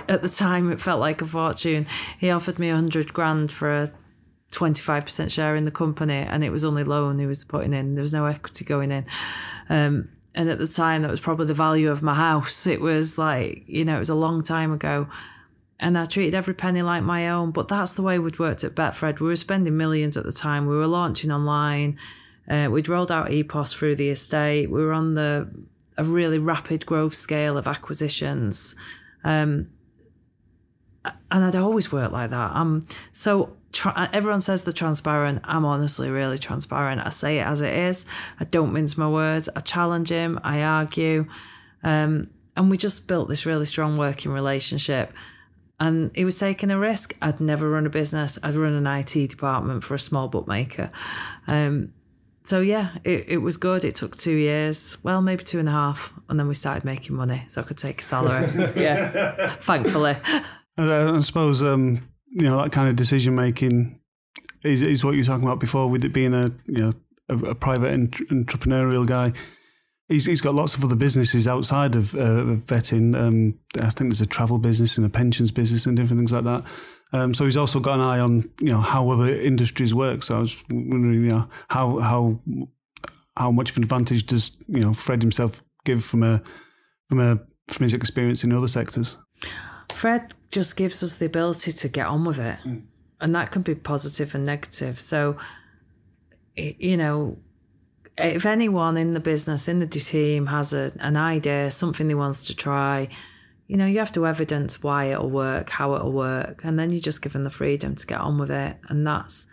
at 0.09 0.21
the 0.21 0.29
time 0.29 0.69
it 0.71 0.81
felt 0.81 0.99
like 0.99 1.21
a 1.21 1.25
fortune. 1.25 1.87
He 2.19 2.29
offered 2.29 2.59
me 2.59 2.69
a 2.69 2.75
hundred 2.75 3.13
grand 3.13 3.53
for 3.53 3.73
a 3.73 3.91
25% 4.57 5.31
share 5.31 5.55
in 5.55 5.65
the 5.65 5.71
company 5.71 6.15
and 6.15 6.43
it 6.43 6.51
was 6.51 6.65
only 6.65 6.83
loan 6.83 7.17
he 7.17 7.25
was 7.25 7.43
putting 7.43 7.73
in. 7.73 7.93
There 7.93 8.01
was 8.01 8.13
no 8.13 8.25
equity 8.25 8.65
going 8.65 8.91
in. 8.91 9.05
Um, 9.69 10.09
and 10.35 10.49
at 10.49 10.57
the 10.57 10.67
time 10.67 11.01
that 11.01 11.11
was 11.11 11.19
probably 11.19 11.47
the 11.47 11.53
value 11.53 11.89
of 11.89 12.03
my 12.03 12.13
house 12.13 12.67
it 12.67 12.79
was 12.79 13.17
like 13.17 13.63
you 13.65 13.83
know 13.83 13.95
it 13.95 13.99
was 13.99 14.09
a 14.09 14.15
long 14.15 14.43
time 14.43 14.71
ago 14.71 15.07
and 15.79 15.97
I 15.97 16.05
treated 16.05 16.33
every 16.33 16.53
penny 16.53 16.81
like 16.81 17.03
my 17.03 17.29
own. 17.29 17.51
But 17.51 17.67
that's 17.67 17.93
the 17.93 18.01
way 18.01 18.19
we'd 18.19 18.39
worked 18.39 18.63
at 18.63 18.75
Betfred. 18.75 19.19
We 19.19 19.27
were 19.27 19.35
spending 19.35 19.77
millions 19.77 20.17
at 20.17 20.25
the 20.25 20.31
time. 20.31 20.65
We 20.65 20.75
were 20.75 20.87
launching 20.87 21.31
online. 21.31 21.97
Uh, 22.49 22.69
we'd 22.71 22.87
rolled 22.87 23.11
out 23.11 23.29
EPOS 23.29 23.75
through 23.75 23.95
the 23.95 24.09
estate. 24.09 24.71
We 24.71 24.83
were 24.83 24.93
on 24.93 25.15
the 25.15 25.49
a 25.97 26.03
really 26.03 26.39
rapid 26.39 26.85
growth 26.85 27.15
scale 27.15 27.57
of 27.57 27.67
acquisitions. 27.67 28.75
Um, 29.23 29.69
and 31.31 31.43
I'd 31.43 31.55
always 31.55 31.91
worked 31.91 32.13
like 32.13 32.29
that. 32.29 32.55
Um, 32.55 32.81
so 33.11 33.56
tra- 33.71 34.09
everyone 34.13 34.41
says 34.41 34.63
they're 34.63 34.73
transparent. 34.73 35.41
I'm 35.43 35.65
honestly 35.65 36.09
really 36.09 36.37
transparent. 36.37 37.05
I 37.05 37.09
say 37.09 37.39
it 37.39 37.45
as 37.45 37.61
it 37.61 37.73
is. 37.73 38.05
I 38.39 38.45
don't 38.45 38.73
mince 38.73 38.97
my 38.97 39.07
words. 39.07 39.49
I 39.55 39.59
challenge 39.59 40.09
him. 40.09 40.39
I 40.43 40.63
argue. 40.63 41.27
Um, 41.83 42.29
and 42.55 42.69
we 42.69 42.77
just 42.77 43.07
built 43.07 43.29
this 43.29 43.45
really 43.45 43.65
strong 43.65 43.97
working 43.97 44.31
relationship. 44.31 45.13
And 45.79 46.11
he 46.15 46.25
was 46.25 46.39
taking 46.39 46.71
a 46.71 46.79
risk. 46.79 47.15
I'd 47.21 47.39
never 47.39 47.69
run 47.69 47.85
a 47.85 47.89
business. 47.89 48.39
I'd 48.41 48.55
run 48.55 48.73
an 48.73 48.87
IT 48.87 49.29
department 49.29 49.83
for 49.83 49.93
a 49.93 49.99
small 49.99 50.27
bookmaker. 50.27 50.89
Um, 51.45 51.93
so 52.47 52.61
yeah, 52.61 52.91
it, 53.03 53.25
it 53.27 53.37
was 53.37 53.57
good. 53.57 53.83
It 53.83 53.93
took 53.93 54.15
two 54.15 54.35
years, 54.35 54.97
well, 55.03 55.21
maybe 55.21 55.43
two 55.43 55.59
and 55.59 55.67
a 55.67 55.71
half, 55.73 56.13
and 56.29 56.39
then 56.39 56.47
we 56.47 56.53
started 56.53 56.85
making 56.85 57.15
money, 57.15 57.43
so 57.49 57.59
I 57.59 57.65
could 57.65 57.77
take 57.77 57.99
a 57.99 58.03
salary. 58.03 58.47
yeah, 58.81 59.49
thankfully. 59.55 60.15
I 60.77 61.19
suppose 61.19 61.61
um, 61.61 62.07
you 62.31 62.43
know 62.43 62.61
that 62.61 62.71
kind 62.71 62.89
of 62.89 62.95
decision 62.95 63.35
making 63.35 63.99
is 64.63 64.81
is 64.81 65.03
what 65.03 65.15
you're 65.15 65.23
talking 65.23 65.45
about 65.45 65.59
before 65.59 65.89
with 65.89 66.03
it 66.05 66.13
being 66.13 66.33
a 66.33 66.51
you 66.65 66.77
know 66.77 66.93
a, 67.29 67.37
a 67.37 67.55
private 67.55 67.91
ent- 67.91 68.29
entrepreneurial 68.29 69.05
guy. 69.05 69.33
He's, 70.09 70.25
he's 70.25 70.39
got 70.39 70.55
lots 70.55 70.73
of 70.73 70.85
other 70.85 70.95
businesses 70.95 71.49
outside 71.49 71.93
of, 71.97 72.15
uh, 72.15 72.19
of 72.21 72.65
betting. 72.65 73.13
Um, 73.13 73.59
I 73.75 73.89
think 73.89 74.09
there's 74.09 74.21
a 74.21 74.25
travel 74.25 74.57
business 74.57 74.95
and 74.95 75.05
a 75.05 75.09
pensions 75.09 75.51
business 75.51 75.85
and 75.85 75.97
different 75.97 76.21
things 76.21 76.31
like 76.31 76.45
that. 76.45 76.63
Um, 77.11 77.33
so 77.33 77.43
he's 77.43 77.57
also 77.57 77.81
got 77.81 77.95
an 77.95 78.01
eye 78.05 78.19
on 78.19 78.49
you 78.59 78.71
know 78.71 78.79
how 78.79 79.09
other 79.09 79.27
industries 79.27 79.93
work. 79.93 80.23
So 80.23 80.37
I 80.37 80.39
was 80.39 80.63
wondering, 80.69 81.23
you 81.23 81.29
know, 81.29 81.49
how 81.69 81.99
how 81.99 82.39
how 83.35 83.51
much 83.51 83.71
of 83.71 83.77
an 83.77 83.83
advantage 83.83 84.25
does 84.25 84.57
you 84.67 84.79
know 84.79 84.93
Fred 84.93 85.21
himself 85.21 85.61
give 85.85 86.03
from 86.03 86.23
a 86.23 86.41
from 87.09 87.19
a 87.19 87.39
from 87.67 87.83
his 87.83 87.93
experience 87.93 88.43
in 88.43 88.53
other 88.53 88.67
sectors? 88.67 89.17
Fred 89.89 90.33
just 90.51 90.75
gives 90.75 91.01
us 91.03 91.17
the 91.17 91.25
ability 91.25 91.71
to 91.71 91.87
get 91.87 92.07
on 92.07 92.23
with 92.23 92.39
it. 92.39 92.59
Mm. 92.65 92.83
And 93.19 93.35
that 93.35 93.51
can 93.51 93.63
be 93.63 93.75
positive 93.75 94.35
and 94.35 94.45
negative. 94.45 94.99
So, 94.99 95.37
you 96.55 96.97
know, 96.97 97.37
if 98.17 98.45
anyone 98.45 98.97
in 98.97 99.13
the 99.13 99.19
business, 99.19 99.67
in 99.67 99.77
the 99.77 99.87
team 99.87 100.47
has 100.47 100.73
a, 100.73 100.91
an 100.99 101.17
idea, 101.17 101.71
something 101.71 102.07
they 102.07 102.15
wants 102.15 102.47
to 102.47 102.55
try, 102.55 103.07
you 103.67 103.77
know, 103.77 103.85
you 103.85 103.99
have 103.99 104.11
to 104.13 104.25
evidence 104.25 104.81
why 104.81 105.05
it'll 105.05 105.29
work, 105.29 105.69
how 105.69 105.95
it'll 105.95 106.11
work, 106.11 106.61
and 106.63 106.79
then 106.79 106.89
you're 106.91 106.99
just 106.99 107.21
given 107.21 107.43
the 107.43 107.49
freedom 107.49 107.95
to 107.95 108.07
get 108.07 108.19
on 108.19 108.37
with 108.37 108.49
it. 108.49 108.77
And 108.87 109.05
that's, 109.05 109.45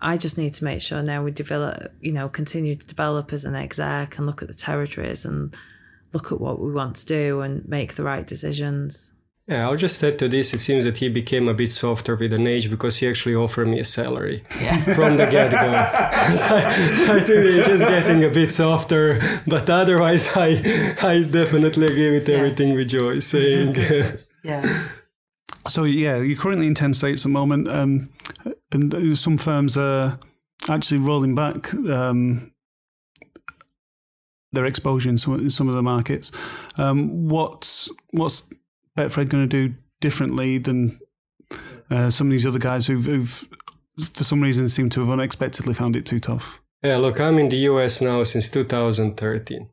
I 0.00 0.16
just 0.16 0.38
need 0.38 0.54
to 0.54 0.64
make 0.64 0.80
sure 0.80 1.02
now 1.02 1.22
we 1.22 1.30
develop, 1.30 1.92
you 2.00 2.12
know, 2.12 2.28
continue 2.28 2.74
to 2.74 2.86
develop 2.86 3.32
as 3.32 3.44
an 3.44 3.54
exec 3.54 4.18
and 4.18 4.26
look 4.26 4.40
at 4.40 4.48
the 4.48 4.54
territories 4.54 5.24
and 5.24 5.54
look 6.12 6.32
at 6.32 6.40
what 6.40 6.60
we 6.60 6.72
want 6.72 6.96
to 6.96 7.06
do 7.06 7.40
and 7.40 7.68
make 7.68 7.94
the 7.94 8.04
right 8.04 8.26
decisions. 8.26 9.12
Yeah, 9.50 9.68
I'll 9.68 9.74
just 9.74 10.00
add 10.04 10.16
to 10.20 10.28
this. 10.28 10.54
It 10.54 10.58
seems 10.58 10.84
that 10.84 10.98
he 10.98 11.08
became 11.08 11.48
a 11.48 11.54
bit 11.54 11.72
softer 11.72 12.14
with 12.14 12.32
an 12.32 12.46
age 12.46 12.70
because 12.70 12.98
he 12.98 13.08
actually 13.08 13.34
offered 13.34 13.66
me 13.66 13.80
a 13.80 13.84
salary 13.84 14.44
yeah. 14.60 14.80
from 14.94 15.16
the 15.16 15.26
get 15.26 15.50
go. 15.50 16.36
so, 16.36 16.36
so, 16.36 17.16
I 17.16 17.20
think 17.24 17.44
he's 17.44 17.66
just 17.66 17.84
getting 17.84 18.22
a 18.22 18.28
bit 18.28 18.52
softer. 18.52 19.20
But 19.48 19.68
otherwise, 19.68 20.28
I 20.36 20.50
I 21.02 21.24
definitely 21.28 21.88
agree 21.88 22.12
with 22.12 22.28
everything 22.28 22.78
yeah. 22.78 22.84
Jo 22.84 23.08
is 23.08 23.26
saying. 23.26 23.74
yeah. 24.44 24.86
So 25.66 25.82
yeah, 25.82 26.18
you're 26.18 26.38
currently 26.38 26.68
in 26.68 26.74
ten 26.74 26.94
states 26.94 27.22
at 27.22 27.24
the 27.24 27.30
moment, 27.30 27.66
um, 27.66 28.08
and 28.70 29.18
some 29.18 29.36
firms 29.36 29.76
are 29.76 30.20
actually 30.68 31.00
rolling 31.00 31.34
back 31.34 31.74
um, 31.74 32.52
their 34.52 34.64
exposure 34.64 35.10
in 35.10 35.18
some, 35.18 35.40
in 35.40 35.50
some 35.50 35.68
of 35.68 35.74
the 35.74 35.82
markets. 35.82 36.30
Um, 36.78 37.28
what's 37.28 37.90
what's 38.12 38.44
Betfred 39.00 39.30
going 39.30 39.48
to 39.48 39.68
do 39.68 39.74
differently 40.00 40.58
than 40.58 40.98
uh, 41.90 42.10
some 42.10 42.26
of 42.26 42.32
these 42.32 42.46
other 42.46 42.58
guys 42.58 42.86
who've, 42.86 43.04
who've, 43.04 43.48
for 44.12 44.24
some 44.24 44.42
reason, 44.42 44.68
seem 44.68 44.90
to 44.90 45.00
have 45.00 45.10
unexpectedly 45.10 45.74
found 45.74 45.96
it 45.96 46.04
too 46.04 46.20
tough? 46.20 46.60
Yeah, 46.82 46.96
look, 46.96 47.20
I'm 47.20 47.38
in 47.38 47.48
the 47.48 47.56
US 47.56 48.00
now 48.00 48.22
since 48.24 48.50
2013. 48.50 49.68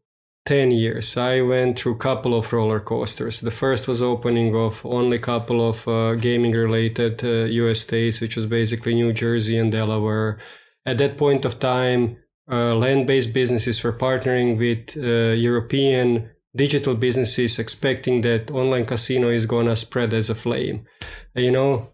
10 0.46 0.72
years. 0.72 1.18
I 1.18 1.42
went 1.42 1.78
through 1.78 1.96
a 1.96 1.98
couple 1.98 2.34
of 2.34 2.54
roller 2.54 2.80
coasters. 2.80 3.42
The 3.42 3.52
first 3.52 3.86
was 3.86 4.02
opening 4.02 4.56
of 4.56 4.86
only 4.86 5.18
a 5.18 5.20
couple 5.20 5.68
of 5.70 5.86
uh, 5.86 6.16
gaming 6.16 6.54
related 6.54 7.22
uh, 7.22 7.52
US 7.64 7.82
states, 7.82 8.22
which 8.22 8.38
was 8.38 8.46
basically 8.46 8.94
New 8.94 9.12
Jersey 9.12 9.58
and 9.58 9.70
Delaware. 9.70 10.38
At 10.86 11.00
that 11.00 11.18
point 11.18 11.44
of 11.44 11.60
time, 11.60 12.18
uh, 12.50 12.76
land 12.76 13.08
based 13.08 13.34
businesses 13.34 13.84
were 13.84 13.92
partnering 13.92 14.58
with 14.58 14.96
uh, 14.96 15.34
European 15.34 16.30
digital 16.58 16.96
businesses 16.96 17.60
expecting 17.60 18.22
that 18.22 18.52
online 18.52 18.86
casino 18.86 19.30
is 19.30 19.46
gonna 19.46 19.76
spread 19.76 20.14
as 20.14 20.30
a 20.30 20.36
flame. 20.36 20.86
You 21.36 21.52
know, 21.52 21.90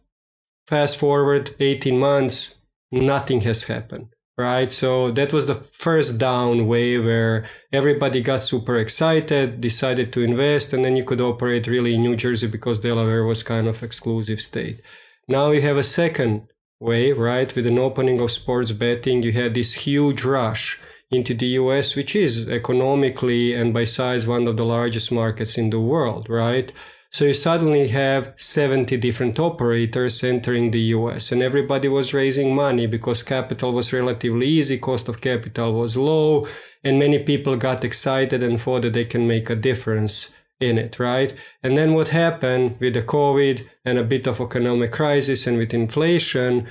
fast 0.67 0.98
forward 0.98 1.51
18 1.60 2.00
months, 2.00 2.55
nothing 2.91 3.41
has 3.41 3.65
happened. 3.65 4.08
Right, 4.36 4.72
so 4.72 5.12
that 5.12 5.32
was 5.32 5.46
the 5.46 5.53
first 5.53 6.17
down 6.17 6.65
wave 6.65 7.05
where 7.05 7.46
everybody 7.72 8.20
got 8.20 8.41
super 8.41 8.77
excited, 8.77 9.62
decided 9.62 10.12
to 10.13 10.22
invest, 10.22 10.74
and 10.74 10.84
then 10.84 10.96
you 10.98 11.03
could 11.03 11.22
operate 11.22 11.67
really 11.67 11.93
in 11.93 12.01
New 12.01 12.15
Jersey 12.15 12.48
because 12.48 12.79
Delaware 12.79 13.25
was 13.25 13.43
kind 13.43 13.67
of 13.67 13.84
exclusive 13.84 14.41
state. 14.41 14.82
Now 15.27 15.51
you 15.51 15.62
have 15.62 15.77
a 15.77 15.84
second 15.84 16.48
wave, 16.79 17.20
right? 17.20 17.55
With 17.55 17.67
an 17.67 17.77
opening 17.77 18.20
of 18.22 18.32
sports 18.32 18.72
betting, 18.72 19.22
you 19.22 19.34
had 19.34 19.53
this 19.53 19.86
huge 19.86 20.24
rush 20.24 20.79
into 21.12 21.34
the 21.34 21.48
US, 21.62 21.96
which 21.96 22.16
is 22.16 22.48
economically 22.48 23.54
and 23.54 23.74
by 23.74 23.84
size 23.84 24.28
one 24.28 24.48
of 24.48 24.58
the 24.58 24.66
largest 24.66 25.12
markets 25.12 25.58
in 25.58 25.70
the 25.70 25.80
world, 25.80 26.30
right? 26.30 26.72
So 27.12 27.26
you 27.26 27.34
suddenly 27.34 27.90
have 27.90 28.34
70 28.38 28.98
different 28.98 29.40
operators 29.40 30.24
entering 30.24 30.72
the 30.72 30.96
US 30.98 31.32
and 31.32 31.44
everybody 31.44 31.88
was 31.88 32.14
raising 32.14 32.56
money 32.56 32.88
because 32.88 33.22
capital 33.22 33.72
was 33.72 33.94
relatively 33.94 34.48
easy, 34.48 34.80
cost 34.80 35.08
of 35.08 35.22
capital 35.22 35.74
was 35.74 35.96
low, 35.96 36.48
and 36.84 36.98
many 36.98 37.20
people 37.20 37.56
got 37.56 37.84
excited 37.84 38.42
and 38.42 38.60
thought 38.60 38.82
that 38.82 38.94
they 38.94 39.06
can 39.06 39.28
make 39.28 39.52
a 39.52 39.56
difference 39.56 40.34
in 40.60 40.80
it, 40.80 40.98
right? 40.98 41.34
And 41.62 41.78
then 41.78 41.94
what 41.94 42.08
happened 42.08 42.78
with 42.80 42.96
the 42.96 43.04
COVID 43.04 43.68
and 43.86 44.00
a 44.00 44.04
bit 44.04 44.28
of 44.28 44.42
economic 44.42 44.92
crisis 44.92 45.46
and 45.46 45.58
with 45.58 45.74
inflation, 45.74 46.68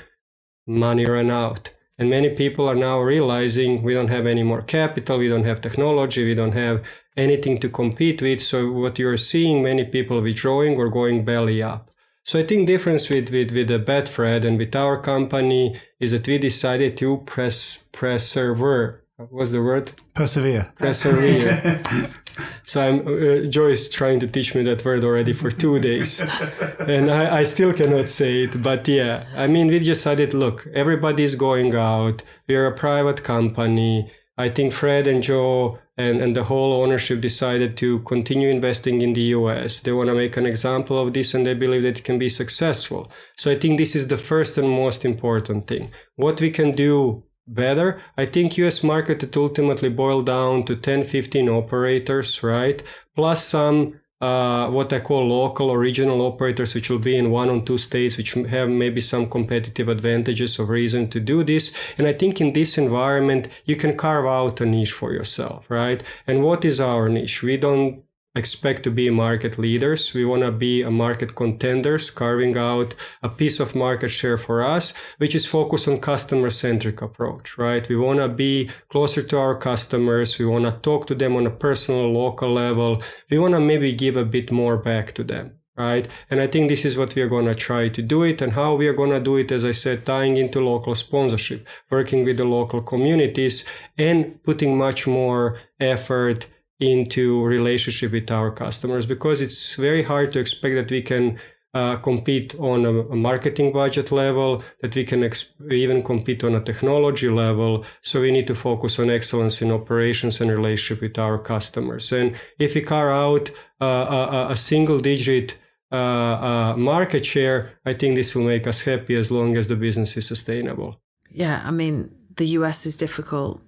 money 0.66 1.06
ran 1.06 1.30
out. 1.30 1.70
And 2.02 2.10
many 2.10 2.30
people 2.30 2.68
are 2.68 2.74
now 2.74 2.98
realizing 2.98 3.80
we 3.80 3.94
don't 3.94 4.08
have 4.08 4.26
any 4.26 4.42
more 4.42 4.60
capital, 4.60 5.18
we 5.18 5.28
don't 5.28 5.44
have 5.44 5.60
technology, 5.60 6.24
we 6.24 6.34
don't 6.34 6.50
have 6.54 6.82
anything 7.16 7.58
to 7.60 7.68
compete 7.68 8.20
with. 8.20 8.40
So 8.40 8.72
what 8.72 8.98
you're 8.98 9.16
seeing 9.16 9.62
many 9.62 9.84
people 9.84 10.20
withdrawing 10.20 10.76
or 10.76 10.88
going 10.88 11.24
belly 11.24 11.62
up. 11.62 11.92
So 12.24 12.40
I 12.40 12.42
think 12.42 12.66
difference 12.66 13.08
with 13.08 13.30
with 13.30 13.52
with 13.52 13.68
the 13.68 13.78
Betfred 13.78 14.44
and 14.44 14.58
with 14.58 14.74
our 14.74 15.00
company 15.00 15.80
is 16.00 16.10
that 16.10 16.26
we 16.26 16.38
decided 16.38 16.96
to 16.96 17.18
press 17.18 17.78
persevere. 17.92 19.04
What's 19.30 19.52
the 19.52 19.62
word? 19.62 19.92
Persevere. 20.14 20.72
Persevere. 20.74 22.10
so 22.64 22.86
I'm 22.86 22.98
uh, 23.06 23.44
Joyce 23.48 23.88
trying 23.88 24.20
to 24.20 24.26
teach 24.26 24.54
me 24.54 24.62
that 24.64 24.84
word 24.84 25.04
already 25.04 25.32
for 25.32 25.50
two 25.50 25.78
days, 25.78 26.20
and 26.78 27.10
I, 27.10 27.38
I 27.38 27.42
still 27.44 27.72
cannot 27.72 28.08
say 28.08 28.44
it. 28.44 28.62
But 28.62 28.86
yeah, 28.88 29.24
I 29.36 29.46
mean, 29.46 29.68
we 29.68 29.78
just 29.78 30.00
decided. 30.00 30.34
Look, 30.34 30.66
everybody's 30.74 31.34
going 31.34 31.74
out. 31.74 32.22
We 32.48 32.56
are 32.56 32.66
a 32.66 32.76
private 32.76 33.22
company. 33.22 34.10
I 34.38 34.48
think 34.48 34.72
Fred 34.72 35.06
and 35.06 35.22
Jo 35.22 35.78
and, 35.96 36.22
and 36.22 36.34
the 36.34 36.44
whole 36.44 36.72
ownership 36.72 37.20
decided 37.20 37.76
to 37.76 38.00
continue 38.00 38.48
investing 38.48 39.02
in 39.02 39.12
the 39.12 39.34
US. 39.36 39.80
They 39.80 39.92
want 39.92 40.08
to 40.08 40.14
make 40.14 40.36
an 40.36 40.46
example 40.46 40.98
of 40.98 41.12
this 41.12 41.34
and 41.34 41.44
they 41.44 41.54
believe 41.54 41.82
that 41.82 41.98
it 41.98 42.04
can 42.04 42.18
be 42.18 42.28
successful. 42.28 43.10
So 43.36 43.50
I 43.50 43.58
think 43.58 43.78
this 43.78 43.94
is 43.94 44.08
the 44.08 44.16
first 44.16 44.56
and 44.56 44.68
most 44.68 45.04
important 45.04 45.66
thing. 45.66 45.90
What 46.16 46.40
we 46.40 46.50
can 46.50 46.72
do 46.72 47.24
better, 47.46 48.00
I 48.16 48.26
think 48.26 48.58
US 48.58 48.82
market 48.82 49.22
it 49.22 49.36
ultimately 49.36 49.88
boil 49.88 50.22
down 50.22 50.64
to 50.64 50.76
10, 50.76 51.04
15 51.04 51.48
operators, 51.48 52.42
right? 52.42 52.82
Plus 53.14 53.44
some 53.44 54.00
uh, 54.22 54.70
what 54.70 54.92
I 54.92 55.00
call 55.00 55.26
local 55.26 55.68
or 55.68 55.80
regional 55.80 56.22
operators, 56.22 56.76
which 56.76 56.88
will 56.88 57.00
be 57.00 57.16
in 57.16 57.32
one 57.32 57.50
or 57.50 57.60
two 57.60 57.76
states, 57.76 58.16
which 58.16 58.34
have 58.34 58.68
maybe 58.68 59.00
some 59.00 59.28
competitive 59.28 59.88
advantages 59.88 60.60
or 60.60 60.66
reason 60.66 61.08
to 61.10 61.18
do 61.18 61.42
this. 61.42 61.74
And 61.98 62.06
I 62.06 62.12
think 62.12 62.40
in 62.40 62.52
this 62.52 62.78
environment, 62.78 63.48
you 63.64 63.74
can 63.74 63.96
carve 63.96 64.26
out 64.26 64.60
a 64.60 64.66
niche 64.66 64.92
for 64.92 65.12
yourself, 65.12 65.68
right? 65.68 66.00
And 66.28 66.44
what 66.44 66.64
is 66.64 66.80
our 66.80 67.08
niche? 67.08 67.42
We 67.42 67.56
don't 67.56 68.04
expect 68.34 68.82
to 68.84 68.90
be 68.90 69.10
market 69.10 69.58
leaders. 69.58 70.14
We 70.14 70.24
want 70.24 70.42
to 70.42 70.50
be 70.50 70.82
a 70.82 70.90
market 70.90 71.34
contenders, 71.34 72.10
carving 72.10 72.56
out 72.56 72.94
a 73.22 73.28
piece 73.28 73.60
of 73.60 73.74
market 73.74 74.08
share 74.08 74.38
for 74.38 74.62
us, 74.62 74.94
which 75.18 75.34
is 75.34 75.46
focused 75.46 75.88
on 75.88 75.98
customer 75.98 76.50
centric 76.50 77.02
approach, 77.02 77.58
right? 77.58 77.86
We 77.88 77.96
want 77.96 78.18
to 78.18 78.28
be 78.28 78.70
closer 78.88 79.22
to 79.22 79.38
our 79.38 79.54
customers. 79.54 80.38
We 80.38 80.46
want 80.46 80.64
to 80.64 80.72
talk 80.72 81.06
to 81.08 81.14
them 81.14 81.36
on 81.36 81.46
a 81.46 81.50
personal, 81.50 82.10
local 82.12 82.50
level. 82.50 83.02
We 83.30 83.38
want 83.38 83.54
to 83.54 83.60
maybe 83.60 83.92
give 83.92 84.16
a 84.16 84.24
bit 84.24 84.50
more 84.50 84.76
back 84.76 85.12
to 85.12 85.24
them. 85.24 85.58
Right. 85.74 86.06
And 86.30 86.38
I 86.38 86.48
think 86.48 86.68
this 86.68 86.84
is 86.84 86.98
what 86.98 87.14
we 87.16 87.22
are 87.22 87.30
going 87.30 87.46
to 87.46 87.54
try 87.54 87.88
to 87.88 88.02
do 88.02 88.24
it 88.24 88.42
and 88.42 88.52
how 88.52 88.74
we 88.74 88.86
are 88.88 88.92
going 88.92 89.08
to 89.08 89.18
do 89.18 89.38
it, 89.38 89.50
as 89.50 89.64
I 89.64 89.70
said, 89.70 90.04
tying 90.04 90.36
into 90.36 90.60
local 90.60 90.94
sponsorship, 90.94 91.66
working 91.90 92.24
with 92.24 92.36
the 92.36 92.44
local 92.44 92.82
communities 92.82 93.64
and 93.96 94.42
putting 94.44 94.76
much 94.76 95.06
more 95.06 95.58
effort 95.80 96.46
into 96.80 97.44
relationship 97.44 98.12
with 98.12 98.30
our 98.30 98.50
customers 98.50 99.06
because 99.06 99.40
it's 99.40 99.76
very 99.76 100.02
hard 100.02 100.32
to 100.32 100.40
expect 100.40 100.74
that 100.74 100.90
we 100.90 101.02
can 101.02 101.38
uh, 101.74 101.96
compete 101.96 102.54
on 102.58 102.84
a, 102.84 102.90
a, 102.90 103.16
marketing 103.16 103.72
budget 103.72 104.12
level, 104.12 104.62
that 104.82 104.94
we 104.94 105.04
can 105.04 105.20
exp- 105.20 105.72
even 105.72 106.02
compete 106.02 106.44
on 106.44 106.54
a 106.54 106.60
technology 106.60 107.30
level. 107.30 107.84
So 108.02 108.20
we 108.20 108.30
need 108.30 108.46
to 108.48 108.54
focus 108.54 108.98
on 108.98 109.08
excellence 109.08 109.62
in 109.62 109.70
operations 109.70 110.40
and 110.40 110.50
relationship 110.50 111.00
with 111.00 111.18
our 111.18 111.38
customers. 111.38 112.12
And 112.12 112.36
if 112.58 112.74
we 112.74 112.82
carve 112.82 113.14
out 113.14 113.50
uh, 113.80 113.86
a, 113.86 114.52
a, 114.52 114.56
single 114.56 114.98
digit 114.98 115.56
uh, 115.90 115.96
uh 115.96 116.76
market 116.76 117.24
share, 117.24 117.78
I 117.86 117.94
think 117.94 118.16
this 118.16 118.34
will 118.34 118.44
make 118.44 118.66
us 118.66 118.82
happy 118.82 119.16
as 119.16 119.30
long 119.30 119.56
as 119.56 119.68
the 119.68 119.76
business 119.76 120.16
is 120.16 120.26
sustainable. 120.26 121.00
Yeah, 121.30 121.62
I 121.64 121.70
mean 121.70 122.14
the 122.36 122.46
US 122.58 122.86
is 122.86 122.96
difficult. 122.96 123.62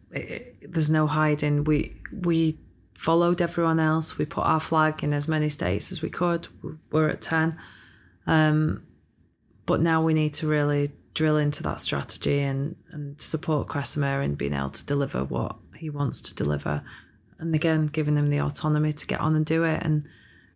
There's 0.68 0.90
no 0.90 1.06
hiding. 1.06 1.64
We 1.64 2.00
we 2.12 2.58
followed 2.94 3.42
everyone 3.42 3.80
else. 3.80 4.18
We 4.18 4.24
put 4.24 4.44
our 4.44 4.60
flag 4.60 5.02
in 5.02 5.12
as 5.12 5.28
many 5.28 5.48
states 5.48 5.92
as 5.92 6.02
we 6.02 6.10
could. 6.10 6.48
We're 6.90 7.08
at 7.08 7.20
10. 7.20 7.58
Um, 8.26 8.86
but 9.66 9.80
now 9.80 10.02
we 10.02 10.14
need 10.14 10.34
to 10.34 10.46
really 10.46 10.92
drill 11.14 11.36
into 11.36 11.62
that 11.62 11.80
strategy 11.80 12.40
and, 12.40 12.76
and 12.90 13.20
support 13.20 13.68
Kresimir 13.68 14.24
in 14.24 14.34
being 14.34 14.54
able 14.54 14.70
to 14.70 14.86
deliver 14.86 15.24
what 15.24 15.56
he 15.76 15.90
wants 15.90 16.20
to 16.22 16.34
deliver. 16.34 16.82
And 17.38 17.54
again, 17.54 17.86
giving 17.86 18.14
them 18.14 18.30
the 18.30 18.40
autonomy 18.40 18.92
to 18.92 19.06
get 19.06 19.20
on 19.20 19.34
and 19.34 19.46
do 19.46 19.64
it. 19.64 19.82
And 19.82 20.06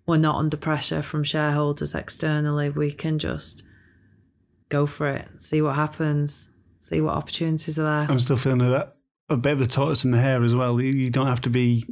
we're 0.07 0.17
not 0.17 0.37
under 0.37 0.57
pressure 0.57 1.03
from 1.03 1.25
shareholders 1.25 1.95
externally. 1.95 2.71
We 2.71 2.93
can 2.93 3.19
just 3.19 3.63
go 4.69 4.87
for 4.87 5.09
it, 5.09 5.29
see 5.39 5.63
what 5.63 5.77
happens, 5.77 6.51
see 6.81 7.01
what 7.01 7.15
opportunities 7.15 7.79
are 7.79 7.83
there. 7.83 8.07
I'm 8.09 8.19
still 8.19 8.37
feeling 8.37 8.59
that 8.59 8.97
a 9.29 9.37
bit 9.37 9.53
of 9.53 9.59
the 9.59 9.67
tortoise 9.67 10.05
in 10.05 10.11
the 10.11 10.21
hare 10.21 10.43
as 10.43 10.55
well. 10.55 10.81
You 10.81 11.11
don't 11.11 11.27
have 11.27 11.41
to 11.43 11.51
be 11.51 11.85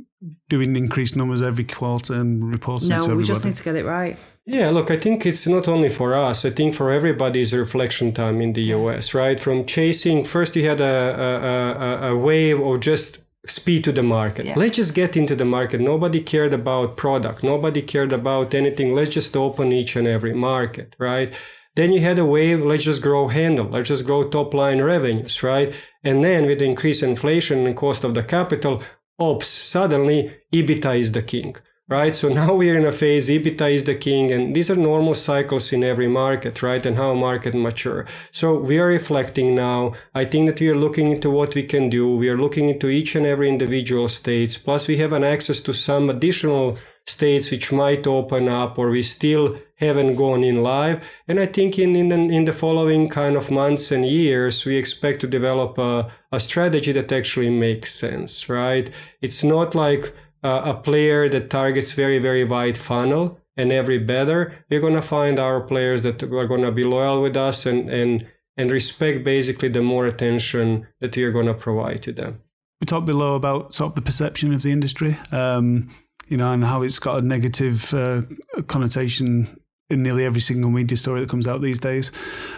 doing 0.49 0.77
increased 0.77 1.17
numbers 1.17 1.43
every 1.43 1.65
quarter 1.65 2.15
and 2.15 2.43
reporting 2.51 2.89
no, 2.89 2.97
to 2.97 3.03
everybody. 3.03 3.19
we 3.19 3.25
just 3.25 3.45
need 3.45 3.55
to 3.55 3.63
get 3.63 3.77
it 3.77 3.85
right. 3.85 4.19
Yeah, 4.47 4.71
look, 4.71 4.91
I 4.91 4.97
think 4.97 5.27
it's 5.27 5.47
not 5.47 5.67
only 5.67 5.89
for 5.89 6.15
us. 6.15 6.45
I 6.45 6.51
think 6.51 6.75
for 6.75 6.93
everybody 6.93 7.41
is 7.41 7.53
reflection 7.53 8.13
time 8.13 8.41
in 8.41 8.53
the 8.53 8.63
US, 8.77 9.13
right? 9.13 9.39
From 9.39 9.65
chasing, 9.65 10.25
first 10.25 10.55
you 10.57 10.65
had 10.65 10.81
a, 10.81 10.85
a, 10.85 12.09
a, 12.09 12.13
a 12.13 12.17
wave 12.17 12.61
of 12.61 12.81
just 12.81 13.25
speed 13.47 13.85
to 13.85 13.93
the 13.93 14.03
market. 14.03 14.47
Yeah. 14.47 14.55
Let's 14.57 14.77
just 14.77 14.95
get 14.95 15.17
into 15.17 15.35
the 15.35 15.45
market. 15.45 15.81
Nobody 15.81 16.21
cared 16.21 16.55
about 16.55 16.97
product. 16.97 17.43
Nobody 17.43 17.83
cared 17.83 18.13
about 18.13 18.55
anything. 18.55 18.95
Let's 18.95 19.11
just 19.11 19.37
open 19.37 19.73
each 19.73 19.97
and 19.97 20.07
every 20.07 20.33
market, 20.33 20.95
right? 20.99 21.33
Then 21.77 21.93
you 21.93 22.01
had 22.01 22.19
a 22.19 22.25
wave, 22.25 22.63
let's 22.63 22.85
just 22.85 23.03
grow 23.03 23.29
handle, 23.29 23.67
let's 23.67 23.89
just 23.89 24.07
grow 24.07 24.25
top 24.25 24.55
line 24.55 24.81
revenues, 24.81 25.43
right? 25.43 25.75
And 26.03 26.25
then 26.25 26.47
with 26.47 26.63
increased 26.63 27.03
inflation 27.03 27.67
and 27.67 27.77
cost 27.77 28.03
of 28.03 28.15
the 28.15 28.23
capital, 28.23 28.83
ops, 29.19 29.47
suddenly 29.47 30.35
EBITDA 30.55 30.99
is 30.99 31.13
the 31.13 31.21
king, 31.21 31.55
right? 31.87 32.15
So 32.15 32.29
now 32.41 32.55
we're 32.55 32.79
in 32.79 32.87
a 32.87 32.93
phase, 32.93 33.29
EBITDA 33.29 33.75
is 33.75 33.85
the 33.85 33.95
king, 33.95 34.33
and 34.33 34.57
these 34.57 34.71
are 34.71 34.77
normal 34.77 35.15
cycles 35.15 35.71
in 35.71 35.85
every 35.85 36.09
market, 36.09 36.63
right? 36.63 36.85
And 36.87 36.97
how 36.97 37.13
market 37.13 37.55
mature. 37.55 38.07
So 38.31 38.59
we 38.59 38.79
are 38.79 38.87
reflecting 38.87 39.55
now. 39.55 39.93
I 40.15 40.25
think 40.25 40.47
that 40.49 40.61
we 40.61 40.71
are 40.71 40.75
looking 40.75 41.13
into 41.13 41.29
what 41.29 41.55
we 41.55 41.63
can 41.63 41.91
do. 41.91 42.17
We 42.17 42.31
are 42.31 42.39
looking 42.39 42.71
into 42.71 42.89
each 42.89 43.15
and 43.15 43.27
every 43.27 43.51
individual 43.51 44.09
states. 44.09 44.57
Plus 44.57 44.89
we 44.89 44.97
have 44.97 45.13
an 45.13 45.25
access 45.25 45.61
to 45.61 45.75
some 45.75 46.09
additional 46.09 46.79
states 47.07 47.51
which 47.51 47.73
might 47.73 48.07
open 48.07 48.49
up 48.49 48.79
or 48.79 48.91
we 48.91 49.03
still 49.03 49.57
haven't 49.77 50.15
gone 50.15 50.43
in 50.43 50.63
live. 50.63 51.07
And 51.29 51.39
I 51.39 51.47
think 51.47 51.79
in, 51.79 51.95
in, 51.95 52.09
the, 52.09 52.17
in 52.17 52.45
the 52.45 52.53
following 52.53 53.09
kind 53.09 53.37
of 53.37 53.51
months 53.51 53.93
and 53.93 54.05
years, 54.05 54.65
we 54.65 54.77
expect 54.77 55.21
to 55.21 55.27
develop 55.27 55.79
a, 55.79 56.11
a 56.33 56.41
strategy 56.41 56.93
that 56.93 57.13
actually 57.13 57.51
makes 57.51 57.95
sense, 57.95 58.49
right? 58.49 58.91
It's 59.21 59.45
not 59.45 59.75
like 59.75 60.13
a, 60.43 60.49
a 60.71 60.75
player 60.75 61.29
that 61.29 61.51
targets 61.51 61.93
very, 61.93 62.19
very 62.19 62.45
wide 62.45 62.77
funnel 62.77 63.41
and 63.57 63.71
every 63.71 63.99
better. 63.99 64.55
We're 64.69 64.81
going 64.81 64.95
to 64.95 65.03
find 65.03 65.39
our 65.39 65.61
players 65.61 66.03
that 66.03 66.23
are 66.23 66.47
going 66.47 66.63
to 66.63 66.73
be 66.73 66.83
loyal 66.83 67.23
with 67.23 67.37
us 67.37 67.67
and, 67.67 67.89
and, 67.89 68.27
and 68.57 68.73
respect 68.73 69.25
basically 69.25 69.69
the 69.69 69.83
more 69.83 70.07
attention 70.07 70.87
that 71.01 71.17
are 71.17 71.33
going 71.33 71.47
to 71.47 71.55
provide 71.55 72.03
to 72.05 72.13
them. 72.13 72.43
We 72.81 72.87
talked 72.87 73.07
below 73.07 73.37
about 73.37 73.73
sort 73.73 73.91
of 73.91 73.95
the 73.95 74.03
perception 74.03 74.53
of 74.53 74.63
the 74.63 74.73
industry. 74.73 75.17
Um, 75.33 75.89
you 76.29 76.37
know, 76.37 76.53
and 76.53 76.65
how 76.65 76.83
it's 76.83 76.99
got 76.99 77.19
a 77.19 77.23
negative 77.23 77.93
uh, 77.95 78.23
connotation 78.67 79.61
in 79.89 80.03
nearly 80.03 80.25
every 80.25 80.41
single 80.41 80.71
media 80.71 80.97
story 80.97 81.21
that 81.21 81.29
comes 81.29 81.47
out 81.47 81.61
these 81.61 81.79
days. 81.79 82.11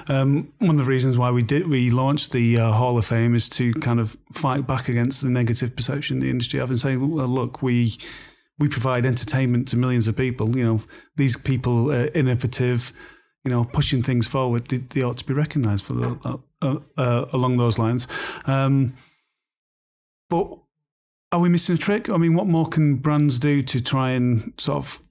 Um, 0.08 0.52
one 0.58 0.70
of 0.70 0.78
the 0.78 0.84
reasons 0.84 1.18
why 1.18 1.30
we 1.30 1.42
did 1.42 1.68
we 1.68 1.90
launched 1.90 2.32
the 2.32 2.58
uh, 2.58 2.72
Hall 2.72 2.96
of 2.96 3.04
Fame 3.04 3.34
is 3.34 3.48
to 3.50 3.72
kind 3.74 4.00
of 4.00 4.16
fight 4.32 4.66
back 4.66 4.88
against 4.88 5.22
the 5.22 5.28
negative 5.28 5.76
perception 5.76 6.20
the 6.20 6.30
industry 6.30 6.60
have 6.60 6.70
and 6.70 6.78
say, 6.78 6.96
well, 6.96 7.28
look, 7.28 7.62
we 7.62 7.98
we 8.58 8.68
provide 8.68 9.06
entertainment 9.06 9.68
to 9.68 9.76
millions 9.76 10.08
of 10.08 10.16
people. 10.16 10.56
You 10.56 10.64
know, 10.64 10.82
these 11.16 11.36
people 11.36 11.92
are 11.92 12.06
innovative. 12.14 12.92
You 13.44 13.52
know, 13.52 13.64
pushing 13.64 14.02
things 14.02 14.26
forward. 14.26 14.66
They, 14.66 14.78
they 14.78 15.02
ought 15.02 15.16
to 15.18 15.24
be 15.24 15.32
recognised 15.32 15.84
for 15.84 15.94
the, 15.94 16.40
uh, 16.60 16.76
uh, 16.96 17.24
along 17.32 17.56
those 17.56 17.78
lines. 17.78 18.06
Um, 18.46 18.94
but 20.28 20.52
are 21.32 21.40
we 21.40 21.48
missing 21.48 21.74
a 21.74 21.78
trick? 21.78 22.08
I 22.08 22.16
mean, 22.16 22.34
what 22.34 22.46
more 22.46 22.66
can 22.66 22.96
brands 22.96 23.38
do 23.38 23.62
to 23.62 23.80
try 23.80 24.10
and 24.10 24.52
sort 24.58 24.78
of 24.78 25.02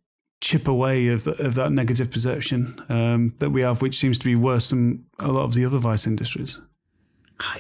chip 0.42 0.68
away 0.68 1.08
of, 1.08 1.24
the, 1.24 1.32
of 1.44 1.56
that 1.56 1.72
negative 1.72 2.12
perception 2.12 2.80
um, 2.90 3.36
that 3.40 3.52
we 3.52 3.62
have, 3.62 3.82
which 3.82 3.98
seems 3.98 4.18
to 4.20 4.26
be 4.26 4.36
worse 4.36 4.70
than 4.70 5.06
a 5.20 5.32
lot 5.32 5.44
of 5.44 5.54
the 5.54 5.66
other 5.66 5.80
vice 5.80 6.08
industries? 6.08 6.60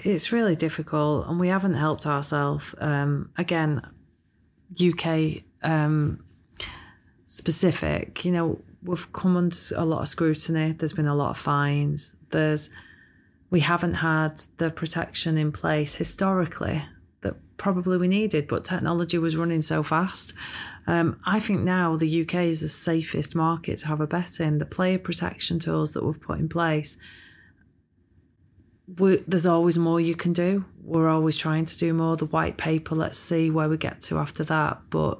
It's 0.03 0.31
really 0.31 0.55
difficult, 0.55 1.27
and 1.27 1.39
we 1.39 1.49
haven't 1.49 1.73
helped 1.73 2.07
ourselves. 2.07 2.73
Um, 2.79 3.31
again, 3.37 3.81
UK 4.73 5.43
um, 5.61 6.23
specific, 7.27 8.25
you 8.25 8.31
know, 8.31 8.61
we've 8.83 9.11
come 9.13 9.37
under 9.37 9.55
a 9.75 9.85
lot 9.85 10.01
of 10.01 10.07
scrutiny. 10.07 10.71
There's 10.71 10.93
been 10.93 11.07
a 11.07 11.15
lot 11.15 11.31
of 11.31 11.37
fines. 11.37 12.15
There's 12.31 12.71
we 13.49 13.61
haven't 13.61 13.95
had 13.95 14.41
the 14.57 14.71
protection 14.71 15.37
in 15.37 15.51
place 15.51 15.95
historically 15.95 16.83
probably 17.57 17.97
we 17.97 18.07
needed, 18.07 18.47
but 18.47 18.63
technology 18.63 19.17
was 19.17 19.35
running 19.35 19.61
so 19.61 19.83
fast. 19.83 20.33
Um, 20.85 21.19
I 21.25 21.39
think 21.39 21.63
now 21.63 21.95
the 21.95 22.21
UK 22.21 22.35
is 22.35 22.61
the 22.61 22.69
safest 22.69 23.35
market 23.35 23.79
to 23.79 23.87
have 23.87 23.99
a 23.99 24.07
bet 24.07 24.39
in. 24.39 24.59
The 24.59 24.65
player 24.65 24.99
protection 24.99 25.59
tools 25.59 25.93
that 25.93 26.03
we've 26.03 26.21
put 26.21 26.39
in 26.39 26.47
place, 26.47 26.97
there's 28.87 29.45
always 29.45 29.77
more 29.77 29.99
you 29.99 30.15
can 30.15 30.33
do. 30.33 30.65
We're 30.81 31.09
always 31.09 31.35
trying 31.35 31.65
to 31.65 31.77
do 31.77 31.93
more. 31.93 32.15
The 32.15 32.25
white 32.25 32.57
paper, 32.57 32.95
let's 32.95 33.17
see 33.17 33.49
where 33.49 33.67
we 33.67 33.77
get 33.77 33.99
to 34.01 34.17
after 34.17 34.43
that. 34.45 34.81
But 34.89 35.17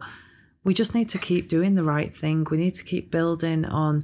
we 0.63 0.73
just 0.73 0.95
need 0.95 1.09
to 1.09 1.17
keep 1.17 1.49
doing 1.49 1.75
the 1.75 1.83
right 1.83 2.15
thing. 2.15 2.45
We 2.49 2.57
need 2.57 2.75
to 2.75 2.85
keep 2.85 3.11
building 3.11 3.65
on 3.65 4.01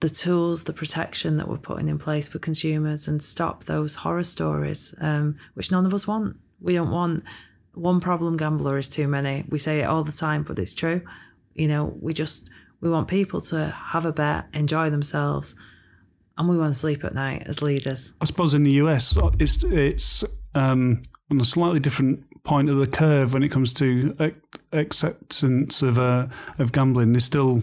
the 0.00 0.08
tools, 0.08 0.64
the 0.64 0.72
protection 0.72 1.36
that 1.36 1.48
we're 1.48 1.58
putting 1.58 1.88
in 1.88 1.98
place 1.98 2.26
for 2.26 2.40
consumers 2.40 3.06
and 3.06 3.22
stop 3.22 3.64
those 3.64 3.94
horror 3.94 4.24
stories, 4.24 4.92
um, 5.00 5.36
which 5.54 5.70
none 5.70 5.86
of 5.86 5.94
us 5.94 6.08
want. 6.08 6.36
We 6.62 6.74
don't 6.74 6.90
want 6.90 7.24
one 7.74 8.00
problem 8.00 8.36
gambler 8.36 8.78
is 8.78 8.88
too 8.88 9.08
many. 9.08 9.44
We 9.48 9.58
say 9.58 9.80
it 9.80 9.84
all 9.84 10.04
the 10.04 10.12
time, 10.12 10.42
but 10.42 10.58
it's 10.58 10.74
true. 10.74 11.02
You 11.54 11.68
know, 11.68 11.96
we 12.00 12.12
just 12.12 12.50
we 12.80 12.90
want 12.90 13.08
people 13.08 13.40
to 13.42 13.66
have 13.66 14.06
a 14.06 14.12
bet, 14.12 14.46
enjoy 14.52 14.90
themselves, 14.90 15.54
and 16.36 16.48
we 16.48 16.58
want 16.58 16.74
to 16.74 16.78
sleep 16.78 17.04
at 17.04 17.14
night 17.14 17.44
as 17.46 17.62
leaders. 17.62 18.12
I 18.20 18.24
suppose 18.24 18.54
in 18.54 18.62
the 18.64 18.72
US, 18.72 19.16
it's 19.38 19.64
it's 19.64 20.24
um, 20.54 21.02
on 21.30 21.40
a 21.40 21.44
slightly 21.44 21.80
different 21.80 22.24
point 22.44 22.68
of 22.68 22.76
the 22.76 22.86
curve 22.86 23.32
when 23.32 23.42
it 23.42 23.50
comes 23.50 23.72
to 23.74 24.32
acceptance 24.72 25.82
of 25.82 25.98
uh, 25.98 26.26
of 26.58 26.72
gambling. 26.72 27.12
There's 27.12 27.24
still 27.24 27.62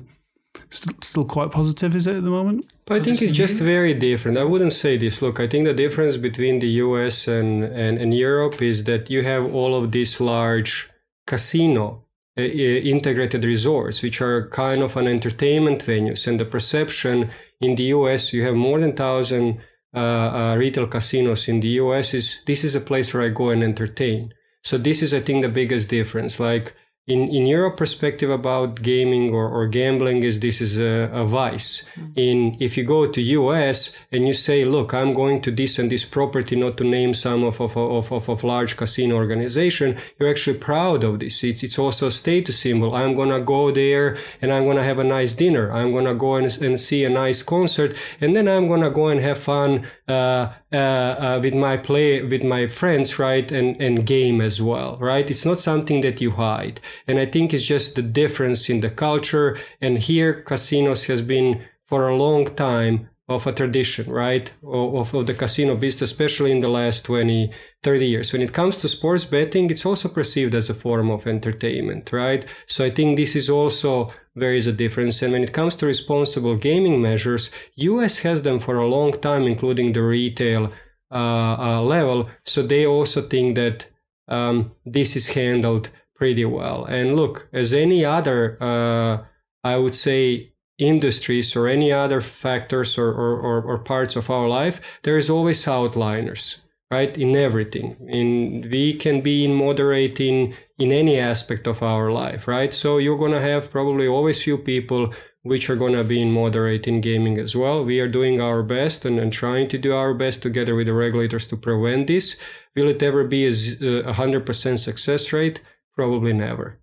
still, 0.70 0.94
still 1.02 1.26
quite 1.26 1.52
positive, 1.52 1.96
is 1.96 2.08
it 2.08 2.18
at 2.18 2.24
the 2.24 2.30
moment? 2.30 2.72
I 2.90 3.00
think 3.00 3.22
it's 3.22 3.38
just 3.38 3.62
very 3.62 3.94
different. 3.94 4.38
I 4.38 4.44
wouldn't 4.44 4.74
say 4.74 4.98
this. 4.98 5.22
Look, 5.22 5.40
I 5.40 5.48
think 5.48 5.66
the 5.66 5.74
difference 5.74 6.18
between 6.18 6.60
the 6.60 6.68
US 6.86 7.28
and, 7.28 7.64
and, 7.64 7.98
and 7.98 8.14
Europe 8.14 8.62
is 8.62 8.84
that 8.86 9.10
you 9.10 9.24
have 9.24 9.54
all 9.54 9.76
of 9.76 9.92
these 9.92 10.20
large 10.20 10.90
casino 11.28 12.04
uh, 12.38 12.42
integrated 12.42 13.46
resorts, 13.46 14.02
which 14.02 14.22
are 14.22 14.48
kind 14.50 14.82
of 14.82 14.98
an 14.98 15.08
entertainment 15.08 15.86
venues. 15.86 16.28
And 16.28 16.40
the 16.40 16.46
perception 16.46 17.30
in 17.62 17.76
the 17.76 17.84
US, 17.96 18.34
you 18.34 18.44
have 18.44 18.56
more 18.56 18.80
than 18.80 18.90
1,000 18.90 19.60
uh, 19.94 20.00
uh, 20.00 20.56
retail 20.58 20.88
casinos 20.88 21.48
in 21.48 21.60
the 21.60 21.70
US, 21.82 22.14
is 22.14 22.40
this 22.46 22.64
is 22.64 22.76
a 22.76 22.82
place 22.82 23.14
where 23.14 23.24
I 23.24 23.30
go 23.30 23.50
and 23.50 23.64
entertain. 23.64 24.34
So 24.64 24.78
this 24.78 25.02
is, 25.02 25.14
I 25.14 25.20
think, 25.20 25.42
the 25.42 25.50
biggest 25.50 25.90
difference. 25.90 26.40
Like 26.40 26.74
in 27.10 27.28
in 27.28 27.46
your 27.46 27.72
perspective 27.72 28.30
about 28.30 28.82
gaming 28.82 29.34
or, 29.34 29.48
or 29.50 29.68
gambling 29.68 30.24
is 30.24 30.40
this 30.40 30.62
is 30.62 30.80
a, 30.80 31.10
a 31.22 31.26
vice. 31.26 31.70
Mm-hmm. 31.82 32.20
in 32.28 32.38
if 32.60 32.78
you 32.78 32.84
go 32.84 33.08
to 33.08 33.22
us 33.50 33.92
and 34.12 34.28
you 34.28 34.34
say 34.34 34.64
look 34.64 34.94
i'm 34.94 35.14
going 35.14 35.42
to 35.42 35.52
this 35.52 35.80
and 35.80 35.92
this 35.92 36.06
property 36.06 36.56
not 36.56 36.78
to 36.78 36.84
name 36.84 37.14
some 37.14 37.44
of 37.44 37.60
of, 37.60 37.76
of, 37.76 38.12
of, 38.12 38.30
of 38.30 38.44
large 38.44 38.78
casino 38.78 39.16
organization 39.16 39.98
you're 40.18 40.30
actually 40.30 40.58
proud 40.58 41.04
of 41.04 41.20
this. 41.20 41.44
It's, 41.44 41.64
it's 41.64 41.80
also 41.80 42.08
a 42.08 42.12
status 42.12 42.60
symbol. 42.60 42.94
I'm 42.94 43.16
going 43.16 43.30
to 43.30 43.40
go 43.40 43.72
there 43.72 44.18
and 44.42 44.52
i'm 44.54 44.66
going 44.66 44.78
to 44.78 44.84
have 44.84 45.00
a 45.00 45.04
nice 45.04 45.34
dinner. 45.34 45.72
I'm 45.72 45.92
going 45.92 46.06
to 46.06 46.14
go 46.14 46.36
and, 46.36 46.46
and 46.62 46.80
see 46.80 47.04
a 47.06 47.10
nice 47.10 47.42
concert 47.44 47.96
and 48.22 48.36
then 48.36 48.48
i'm 48.48 48.68
going 48.68 48.82
to 48.82 48.92
go 48.92 49.08
and 49.08 49.20
have 49.20 49.40
fun 49.40 49.88
uh, 50.10 50.54
uh, 50.72 50.76
uh, 50.76 51.40
with 51.44 51.54
my 51.54 51.78
play 51.78 52.22
with 52.24 52.44
my 52.44 52.68
friends 52.68 53.20
right 53.20 53.52
and 53.52 53.80
and 53.82 54.06
game 54.06 54.42
as 54.42 54.62
well 54.62 54.98
right? 55.00 55.30
It's 55.30 55.46
not 55.46 55.60
something 55.60 56.02
that 56.02 56.22
you 56.22 56.32
hide. 56.32 56.82
And 57.08 57.20
i 57.20 57.26
think 57.26 57.54
it's 57.54 57.64
just 57.64 57.96
the 57.96 58.02
difference 58.02 58.70
in 58.70 58.82
the 58.82 58.90
culture. 58.90 59.58
And 59.82 59.98
here 59.98 60.42
casinos 60.44 61.06
has 61.06 61.22
been 61.22 61.62
for 61.86 62.08
a 62.08 62.16
long 62.16 62.46
time 62.56 63.10
of 63.30 63.46
a 63.46 63.54
tradition, 63.54 64.12
right? 64.12 64.52
Of, 64.64 65.14
of, 65.14 65.26
the 65.28 65.36
casino 65.36 65.76
business, 65.76 66.12
especially 66.12 66.52
in 66.52 66.62
the 66.62 66.70
last 66.70 67.06
20, 67.06 67.52
30 67.84 68.06
years. 68.06 68.34
When 68.34 68.42
it 68.42 68.54
comes 68.54 68.78
to 68.78 68.88
sports 68.88 69.24
betting, 69.24 69.70
it's 69.70 69.86
also 69.86 70.10
perceived 70.10 70.56
as 70.56 70.70
a 70.70 70.74
form 70.74 71.12
of 71.12 71.28
entertainment, 71.28 72.12
right? 72.12 72.44
So 72.66 72.84
I 72.84 72.90
think 72.90 73.18
this 73.18 73.36
is 73.36 73.50
also 73.50 74.10
there 74.36 74.56
is 74.56 74.66
a 74.66 74.74
difference. 74.74 75.22
And 75.22 75.34
when 75.34 75.44
it 75.44 75.54
comes 75.54 75.76
to 75.78 75.86
responsible 75.86 76.56
gaming 76.56 77.02
measures, 77.02 77.52
US 77.76 78.20
has 78.20 78.42
them 78.42 78.60
for 78.60 78.78
a 78.78 78.88
long 78.88 79.12
time, 79.12 79.44
including 79.44 79.94
the 79.94 80.02
retail 80.02 80.74
uh, 81.12 81.56
uh, 81.60 81.82
level. 81.82 82.30
So 82.46 82.64
they 82.64 82.86
also 82.88 83.22
think 83.22 83.56
that 83.56 83.88
um, 84.28 84.72
this 84.86 85.16
is 85.16 85.30
handled 85.30 85.90
pretty 86.16 86.46
well. 86.46 86.86
And 86.86 87.16
look, 87.16 87.48
as 87.54 87.74
any 87.74 88.04
other, 88.04 88.58
uh, 88.60 89.24
I 89.64 89.78
would 89.78 89.96
say, 89.96 90.54
industries 90.80 91.56
or 91.56 91.68
any 91.68 91.92
other 91.92 92.22
factors 92.22 92.98
or, 92.98 93.10
or, 93.12 93.62
or, 93.62 93.78
parts 93.78 94.16
of 94.16 94.30
our 94.30 94.48
life, 94.48 95.00
there 95.04 95.18
is 95.18 95.30
always 95.30 95.66
outliners 95.66 96.62
right? 96.92 97.18
In 97.18 97.36
everything. 97.36 97.96
In 98.08 98.68
we 98.72 98.94
can 98.94 99.22
be 99.22 99.46
in 99.46 99.54
moderating 99.54 100.56
in 100.80 100.92
any 100.92 101.20
aspect 101.20 101.68
of 101.68 101.84
our 101.84 102.12
life 102.12 102.48
right? 102.48 102.74
So 102.74 102.98
you're 102.98 103.18
to 103.32 103.42
have 103.42 103.72
probably 103.72 104.08
always 104.08 104.42
few 104.42 104.58
people 104.58 105.14
which 105.44 105.70
are 105.70 105.76
to 105.94 106.04
be 106.04 106.22
in 106.22 106.32
moderating 106.32 107.00
gaming 107.00 107.38
as 107.38 107.56
well. 107.56 107.86
We 107.86 108.00
are 108.02 108.10
doing 108.10 108.42
our 108.42 108.62
best 108.62 109.06
and, 109.06 109.20
and 109.20 109.32
trying 109.32 109.70
to 109.70 109.78
do 109.78 109.94
our 109.94 110.14
best 110.14 110.42
together 110.42 110.76
with 110.76 110.88
the 110.88 110.94
regulators 110.94 111.48
to 111.48 111.58
prevent 111.58 112.08
this. 112.08 112.36
Will 112.76 112.90
it 112.90 113.02
ever 113.02 113.24
be 113.24 113.48
a 113.48 113.52
100% 113.52 114.80
success 114.80 115.32
rate? 115.32 115.62
Probably 115.96 116.34
never 116.34 116.80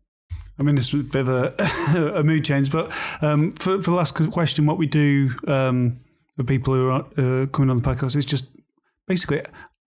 I 0.58 0.62
mean, 0.62 0.74
this 0.74 0.92
is 0.92 1.00
a 1.00 1.04
bit 1.04 1.22
of 1.22 1.28
a, 1.28 2.14
a 2.18 2.24
mood 2.24 2.44
change, 2.44 2.72
but 2.72 2.90
um, 3.22 3.52
for, 3.52 3.82
for 3.82 3.90
the 3.90 3.96
last 3.96 4.14
question, 4.32 4.66
what 4.66 4.78
we 4.78 4.86
do 4.86 5.30
um, 5.46 6.00
for 6.36 6.44
people 6.44 6.74
who 6.74 6.88
are 6.90 7.00
uh, 7.18 7.46
coming 7.46 7.70
on 7.70 7.76
the 7.76 7.82
podcast 7.82 8.16
is 8.16 8.24
just 8.24 8.46
basically 9.06 9.42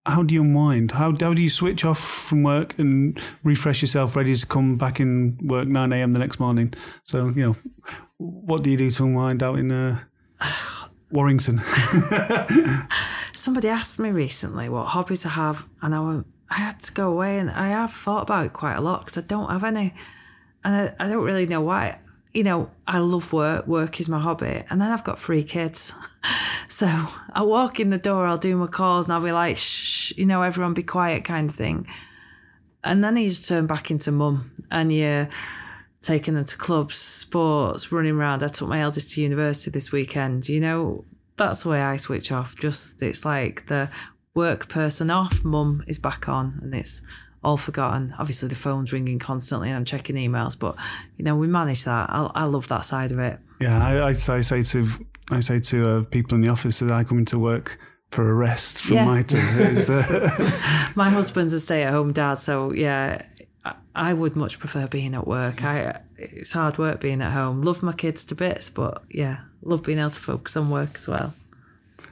how 0.06 0.24
do 0.24 0.34
you 0.34 0.42
unwind? 0.42 0.92
How, 0.92 1.14
how 1.20 1.34
do 1.34 1.42
you 1.42 1.50
switch 1.50 1.86
off 1.86 2.00
from 2.00 2.44
work 2.44 2.78
and 2.80 3.20
refresh 3.44 3.82
yourself, 3.82 4.16
ready 4.16 4.36
to 4.36 4.46
come 4.46 4.78
back 4.78 5.00
in 5.00 5.38
work 5.42 5.68
9 5.68 5.94
a.m. 5.94 6.14
the 6.14 6.20
next 6.20 6.40
morning? 6.40 6.74
So, 7.04 7.30
you 7.30 7.44
know, 7.44 7.56
what 8.18 8.64
do 8.64 8.72
you 8.72 8.78
do 8.78 8.90
to 8.90 9.04
unwind 9.04 9.44
out 9.44 9.60
in 9.60 9.72
uh, 9.72 10.00
Warrington? 11.12 11.60
Somebody 13.34 13.70
asked 13.70 14.00
me 14.00 14.10
recently 14.12 14.70
what 14.70 14.86
hobbies 14.88 15.26
I 15.26 15.30
have, 15.30 15.68
and 15.82 15.94
I 15.94 16.00
went, 16.00 16.28
I 16.50 16.56
had 16.56 16.82
to 16.84 16.94
go 16.94 17.12
away, 17.12 17.38
and 17.38 17.52
I 17.52 17.70
have 17.70 17.92
thought 17.92 18.24
about 18.24 18.46
it 18.48 18.54
quite 18.54 18.76
a 18.76 18.82
lot 18.82 19.02
because 19.02 19.18
I 19.18 19.22
don't 19.22 19.50
have 19.50 19.64
any, 19.64 19.94
and 20.64 20.76
I, 20.76 21.06
I 21.06 21.08
don't 21.08 21.24
really 21.24 21.46
know 21.46 21.62
why 21.62 22.00
you 22.34 22.44
know, 22.44 22.68
I 22.88 23.00
love 23.00 23.34
work. 23.34 23.68
Work 23.68 24.00
is 24.00 24.08
my 24.08 24.20
hobby. 24.20 24.64
And 24.70 24.80
then 24.80 24.92
I've 24.92 25.04
got 25.04 25.20
three 25.20 25.44
kids. 25.44 25.94
So 26.68 26.88
I 27.34 27.42
walk 27.42 27.82
in 27.82 27.90
the 27.90 27.98
door, 27.98 28.26
I'll 28.26 28.38
do 28.38 28.56
my 28.56 28.68
calls, 28.68 29.06
and 29.06 29.14
I'll 29.14 29.24
be 29.24 29.34
like, 29.34 29.58
shh, 29.58 30.14
you 30.16 30.26
know, 30.26 30.44
everyone 30.44 30.74
be 30.74 30.84
quiet 30.84 31.26
kind 31.26 31.50
of 31.50 31.56
thing. 31.56 31.88
And 32.86 33.04
then 33.04 33.18
you 33.18 33.28
just 33.28 33.50
turn 33.50 33.68
back 33.68 33.92
into 33.92 34.14
mum 34.14 34.52
and 34.72 34.92
you're 34.92 35.28
taking 36.02 36.36
them 36.36 36.46
to 36.46 36.58
clubs, 36.58 36.96
sports, 36.96 37.92
running 37.92 38.16
around. 38.16 38.44
I 38.44 38.48
took 38.48 38.70
my 38.70 38.82
eldest 38.82 39.14
to 39.16 39.22
university 39.22 39.72
this 39.72 39.92
weekend. 39.92 40.48
You 40.48 40.62
know, 40.62 41.06
that's 41.36 41.64
the 41.64 41.70
way 41.70 41.82
I 41.82 41.98
switch 41.98 42.32
off. 42.32 42.58
Just, 42.58 43.02
it's 43.02 43.26
like 43.26 43.68
the 43.68 43.90
work 44.34 44.70
person 44.70 45.10
off, 45.10 45.44
mum 45.44 45.84
is 45.88 46.00
back 46.00 46.30
on, 46.30 46.60
and 46.62 46.74
it's 46.74 47.02
all 47.44 47.58
forgotten. 47.58 48.14
Obviously, 48.20 48.50
the 48.50 48.56
phone's 48.56 48.92
ringing 48.92 49.20
constantly 49.20 49.70
and 49.70 49.78
I'm 49.78 49.86
checking 49.86 50.16
emails, 50.16 50.58
but 50.58 50.76
you 51.18 51.26
know, 51.26 51.36
we 51.36 51.48
manage 51.48 51.84
that. 51.86 52.10
I, 52.10 52.30
I 52.36 52.44
love 52.46 52.68
that 52.68 52.86
side 52.86 53.12
of 53.12 53.20
it. 53.20 53.40
Yeah, 53.60 53.84
I, 53.84 53.98
I, 53.98 54.08
I 54.10 54.14
say 54.14 54.62
to 54.62 54.86
I 55.32 55.40
say 55.40 55.60
to 55.60 55.90
uh, 55.90 56.04
people 56.06 56.36
in 56.36 56.42
the 56.42 56.50
office 56.50 56.80
that 56.80 56.92
I 56.92 57.04
come 57.04 57.20
into 57.20 57.40
work 57.40 57.78
for 58.12 58.30
a 58.30 58.34
rest 58.34 58.82
from 58.82 58.96
yeah. 58.96 59.06
my 59.06 59.22
time. 59.24 59.78
Uh... 59.90 60.92
my 60.96 61.10
husband's 61.10 61.54
a 61.54 61.60
stay-at-home 61.60 62.14
dad, 62.14 62.42
so 62.42 62.74
yeah, 62.74 63.22
I, 63.96 64.14
would 64.14 64.36
much 64.36 64.60
prefer 64.60 64.88
being 64.88 65.14
at 65.14 65.28
work. 65.28 65.64
I 65.64 66.02
it's 66.18 66.54
hard 66.54 66.78
work 66.78 67.02
being 67.02 67.22
at 67.22 67.32
home. 67.32 67.62
Love 67.62 67.84
my 67.84 67.94
kids 67.94 68.24
to 68.26 68.36
bits, 68.36 68.70
but 68.70 69.04
yeah, 69.10 69.42
love 69.62 69.84
being 69.84 70.00
able 70.00 70.10
to 70.10 70.20
focus 70.20 70.58
on 70.58 70.70
work 70.70 70.96
as 70.96 71.08
well. 71.08 71.34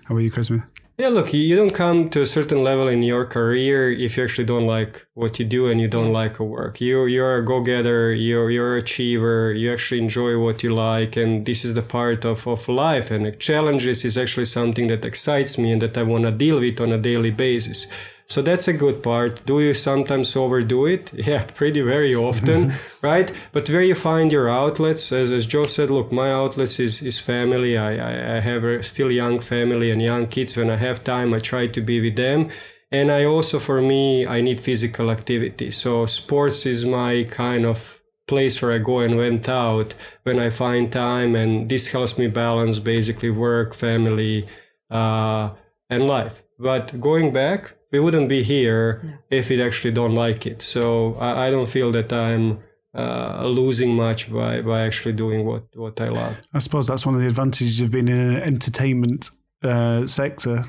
How 0.06 0.16
about 0.16 0.20
you, 0.20 0.32
Kresimir? 0.32 0.66
Yeah, 1.00 1.10
look, 1.10 1.32
you 1.32 1.56
don't 1.56 1.76
come 1.76 2.10
to 2.10 2.22
a 2.22 2.26
certain 2.26 2.64
level 2.64 2.88
in 2.88 3.04
your 3.04 3.24
career 3.28 3.92
if 3.92 4.18
you 4.18 4.24
actually 4.24 4.46
don't 4.46 4.66
like 4.66 5.06
what 5.14 5.38
you 5.38 5.46
do 5.46 5.68
and 5.68 5.80
you 5.80 5.88
don't 5.88 6.12
like 6.12 6.40
a 6.40 6.44
work. 6.44 6.82
You 6.82 7.06
you're 7.06 7.38
a 7.38 7.46
go-getter, 7.46 8.14
you're 8.16 8.50
you're 8.50 8.78
achiever, 8.78 9.54
you 9.54 9.72
actually 9.72 10.00
enjoy 10.02 10.40
what 10.40 10.64
you 10.64 10.74
like 10.74 11.16
and 11.16 11.46
this 11.46 11.64
is 11.64 11.76
the 11.76 11.84
part 11.84 12.26
of, 12.26 12.48
of 12.48 12.68
life 12.68 13.12
and 13.12 13.40
challenges 13.40 14.06
is 14.06 14.18
actually 14.18 14.46
something 14.46 14.88
that 14.88 15.06
excites 15.06 15.60
me 15.60 15.72
and 15.72 15.82
that 15.84 15.98
I 16.00 16.02
want 16.04 16.24
to 16.24 16.32
deal 16.32 16.60
with 16.60 16.82
on 16.82 16.92
a 16.92 16.98
daily 16.98 17.32
basis. 17.32 17.86
So 18.30 18.42
that's 18.42 18.68
a 18.68 18.74
good 18.74 19.02
part. 19.02 19.46
Do 19.46 19.62
you 19.62 19.74
sometimes 19.74 20.36
overdo 20.36 20.86
it? 20.86 21.12
Yeah, 21.28 21.46
pretty 21.56 21.82
very 21.82 22.14
often, 22.14 22.74
right? 23.02 23.32
But 23.54 23.70
where 23.70 23.82
you 23.82 23.96
find 23.96 24.32
your 24.32 24.50
outlets, 24.50 25.12
as, 25.14 25.32
as 25.32 25.46
Jo 25.46 25.66
said, 25.66 25.90
look, 25.90 26.12
my 26.12 26.32
outlets 26.32 26.80
is, 26.80 27.02
is 27.02 27.20
family. 27.20 27.78
I, 27.78 27.92
I, 27.96 28.38
I 28.38 28.40
have 28.42 28.64
a 28.66 28.84
still 28.84 29.12
young 29.12 29.40
family 29.40 29.92
and 29.92 30.02
young 30.02 30.28
kids. 30.28 30.58
When 30.58 30.70
I 30.70 30.76
have 30.76 31.04
time, 31.06 31.34
I 31.34 31.40
try 31.40 31.68
to 31.68 31.82
be 31.82 32.02
with 32.02 32.18
them. 32.18 32.50
And 32.92 33.12
I 33.12 33.24
also, 33.26 33.60
for 33.60 33.82
me, 33.82 34.28
I 34.28 34.42
need 34.42 34.60
physical 34.60 35.10
activity. 35.10 35.72
So 35.72 36.06
sports 36.06 36.66
is 36.66 36.86
my 36.86 37.26
kind 37.30 37.66
of 37.66 38.02
place 38.28 38.62
where 38.62 38.74
I 38.74 38.78
go 38.78 39.00
and 39.00 39.16
went 39.18 39.48
out 39.48 39.94
when 40.24 40.38
I 40.40 40.50
find 40.50 40.92
time, 40.92 41.36
and 41.36 41.70
this 41.70 41.92
helps 41.92 42.18
me 42.18 42.28
balance 42.28 42.80
basically 42.80 43.30
work, 43.30 43.74
family, 43.74 44.48
uh, 44.90 45.52
and 45.90 46.08
life. 46.08 46.44
But 46.60 47.00
going 47.00 47.32
back, 47.32 47.76
we 47.92 48.00
wouldn't 48.00 48.30
be 48.30 48.44
here 48.44 49.02
no. 49.04 49.14
if 49.30 49.50
we 49.50 49.62
actually 49.62 49.92
don't 49.92 50.16
like 50.16 50.46
it. 50.46 50.62
So 50.62 51.16
I, 51.16 51.48
I 51.48 51.52
don't 51.52 51.70
feel 51.70 51.92
that 51.92 52.12
I'm 52.12 52.60
uh, 52.96 53.46
losing 53.46 53.96
much 53.96 54.32
by, 54.32 54.62
by 54.62 54.82
actually 54.82 55.14
doing 55.14 55.46
what, 55.46 55.64
what 55.76 56.00
I 56.02 56.08
love. 56.08 56.36
I 56.54 56.60
suppose 56.60 56.88
that's 56.88 57.06
one 57.06 57.16
of 57.16 57.22
the 57.22 57.28
advantages 57.28 57.80
of 57.82 57.92
being 57.92 58.08
in 58.08 58.18
an 58.18 58.42
entertainment 58.42 59.30
uh, 59.64 60.08
sector. 60.08 60.66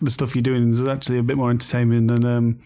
The 0.00 0.10
stuff 0.10 0.34
you're 0.34 0.42
doing 0.42 0.70
is 0.70 0.86
actually 0.86 1.18
a 1.18 1.22
bit 1.22 1.36
more 1.36 1.50
entertaining 1.50 2.08
than, 2.08 2.24
um, 2.24 2.60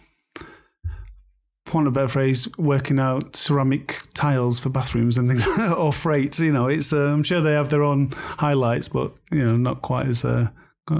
want 1.74 1.88
a 1.88 1.90
better 1.90 2.08
phrase, 2.08 2.48
working 2.58 2.98
out 2.98 3.36
ceramic 3.36 3.98
tiles 4.14 4.58
for 4.58 4.70
bathrooms 4.70 5.18
and 5.18 5.28
things, 5.28 5.46
or 5.76 5.92
freight. 5.92 6.38
You 6.38 6.52
know, 6.52 6.68
it's 6.68 6.92
uh, 6.92 7.12
I'm 7.12 7.22
sure 7.22 7.40
they 7.40 7.52
have 7.52 7.68
their 7.68 7.82
own 7.82 8.08
highlights, 8.12 8.88
but 8.88 9.12
you 9.30 9.44
know, 9.44 9.56
not 9.56 9.82
quite 9.82 10.06
as 10.06 10.24
uh, 10.24 10.42
not 10.42 10.52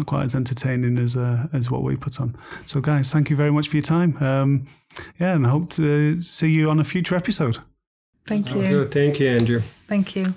quite 0.07 0.25
as 0.25 0.35
entertaining 0.35 0.99
as 0.99 1.16
uh, 1.16 1.46
as 1.53 1.70
what 1.70 1.83
we 1.83 1.96
put 1.96 2.20
on. 2.20 2.37
So, 2.66 2.81
guys, 2.81 3.12
thank 3.12 3.31
you 3.31 3.37
very 3.37 3.53
much 3.53 3.68
for 3.68 3.77
your 3.77 3.85
time. 3.85 4.16
Um, 4.22 4.66
yeah, 5.18 5.35
and 5.35 5.46
I 5.46 5.51
hope 5.51 5.70
to 5.70 6.20
see 6.20 6.51
you 6.51 6.70
on 6.70 6.81
a 6.81 6.85
future 6.85 7.16
episode. 7.16 7.59
Thank 8.27 8.55
you. 8.55 8.85
Thank 8.87 9.20
you, 9.20 9.29
Andrew. 9.29 9.61
Thank 9.87 10.16
you. 10.16 10.35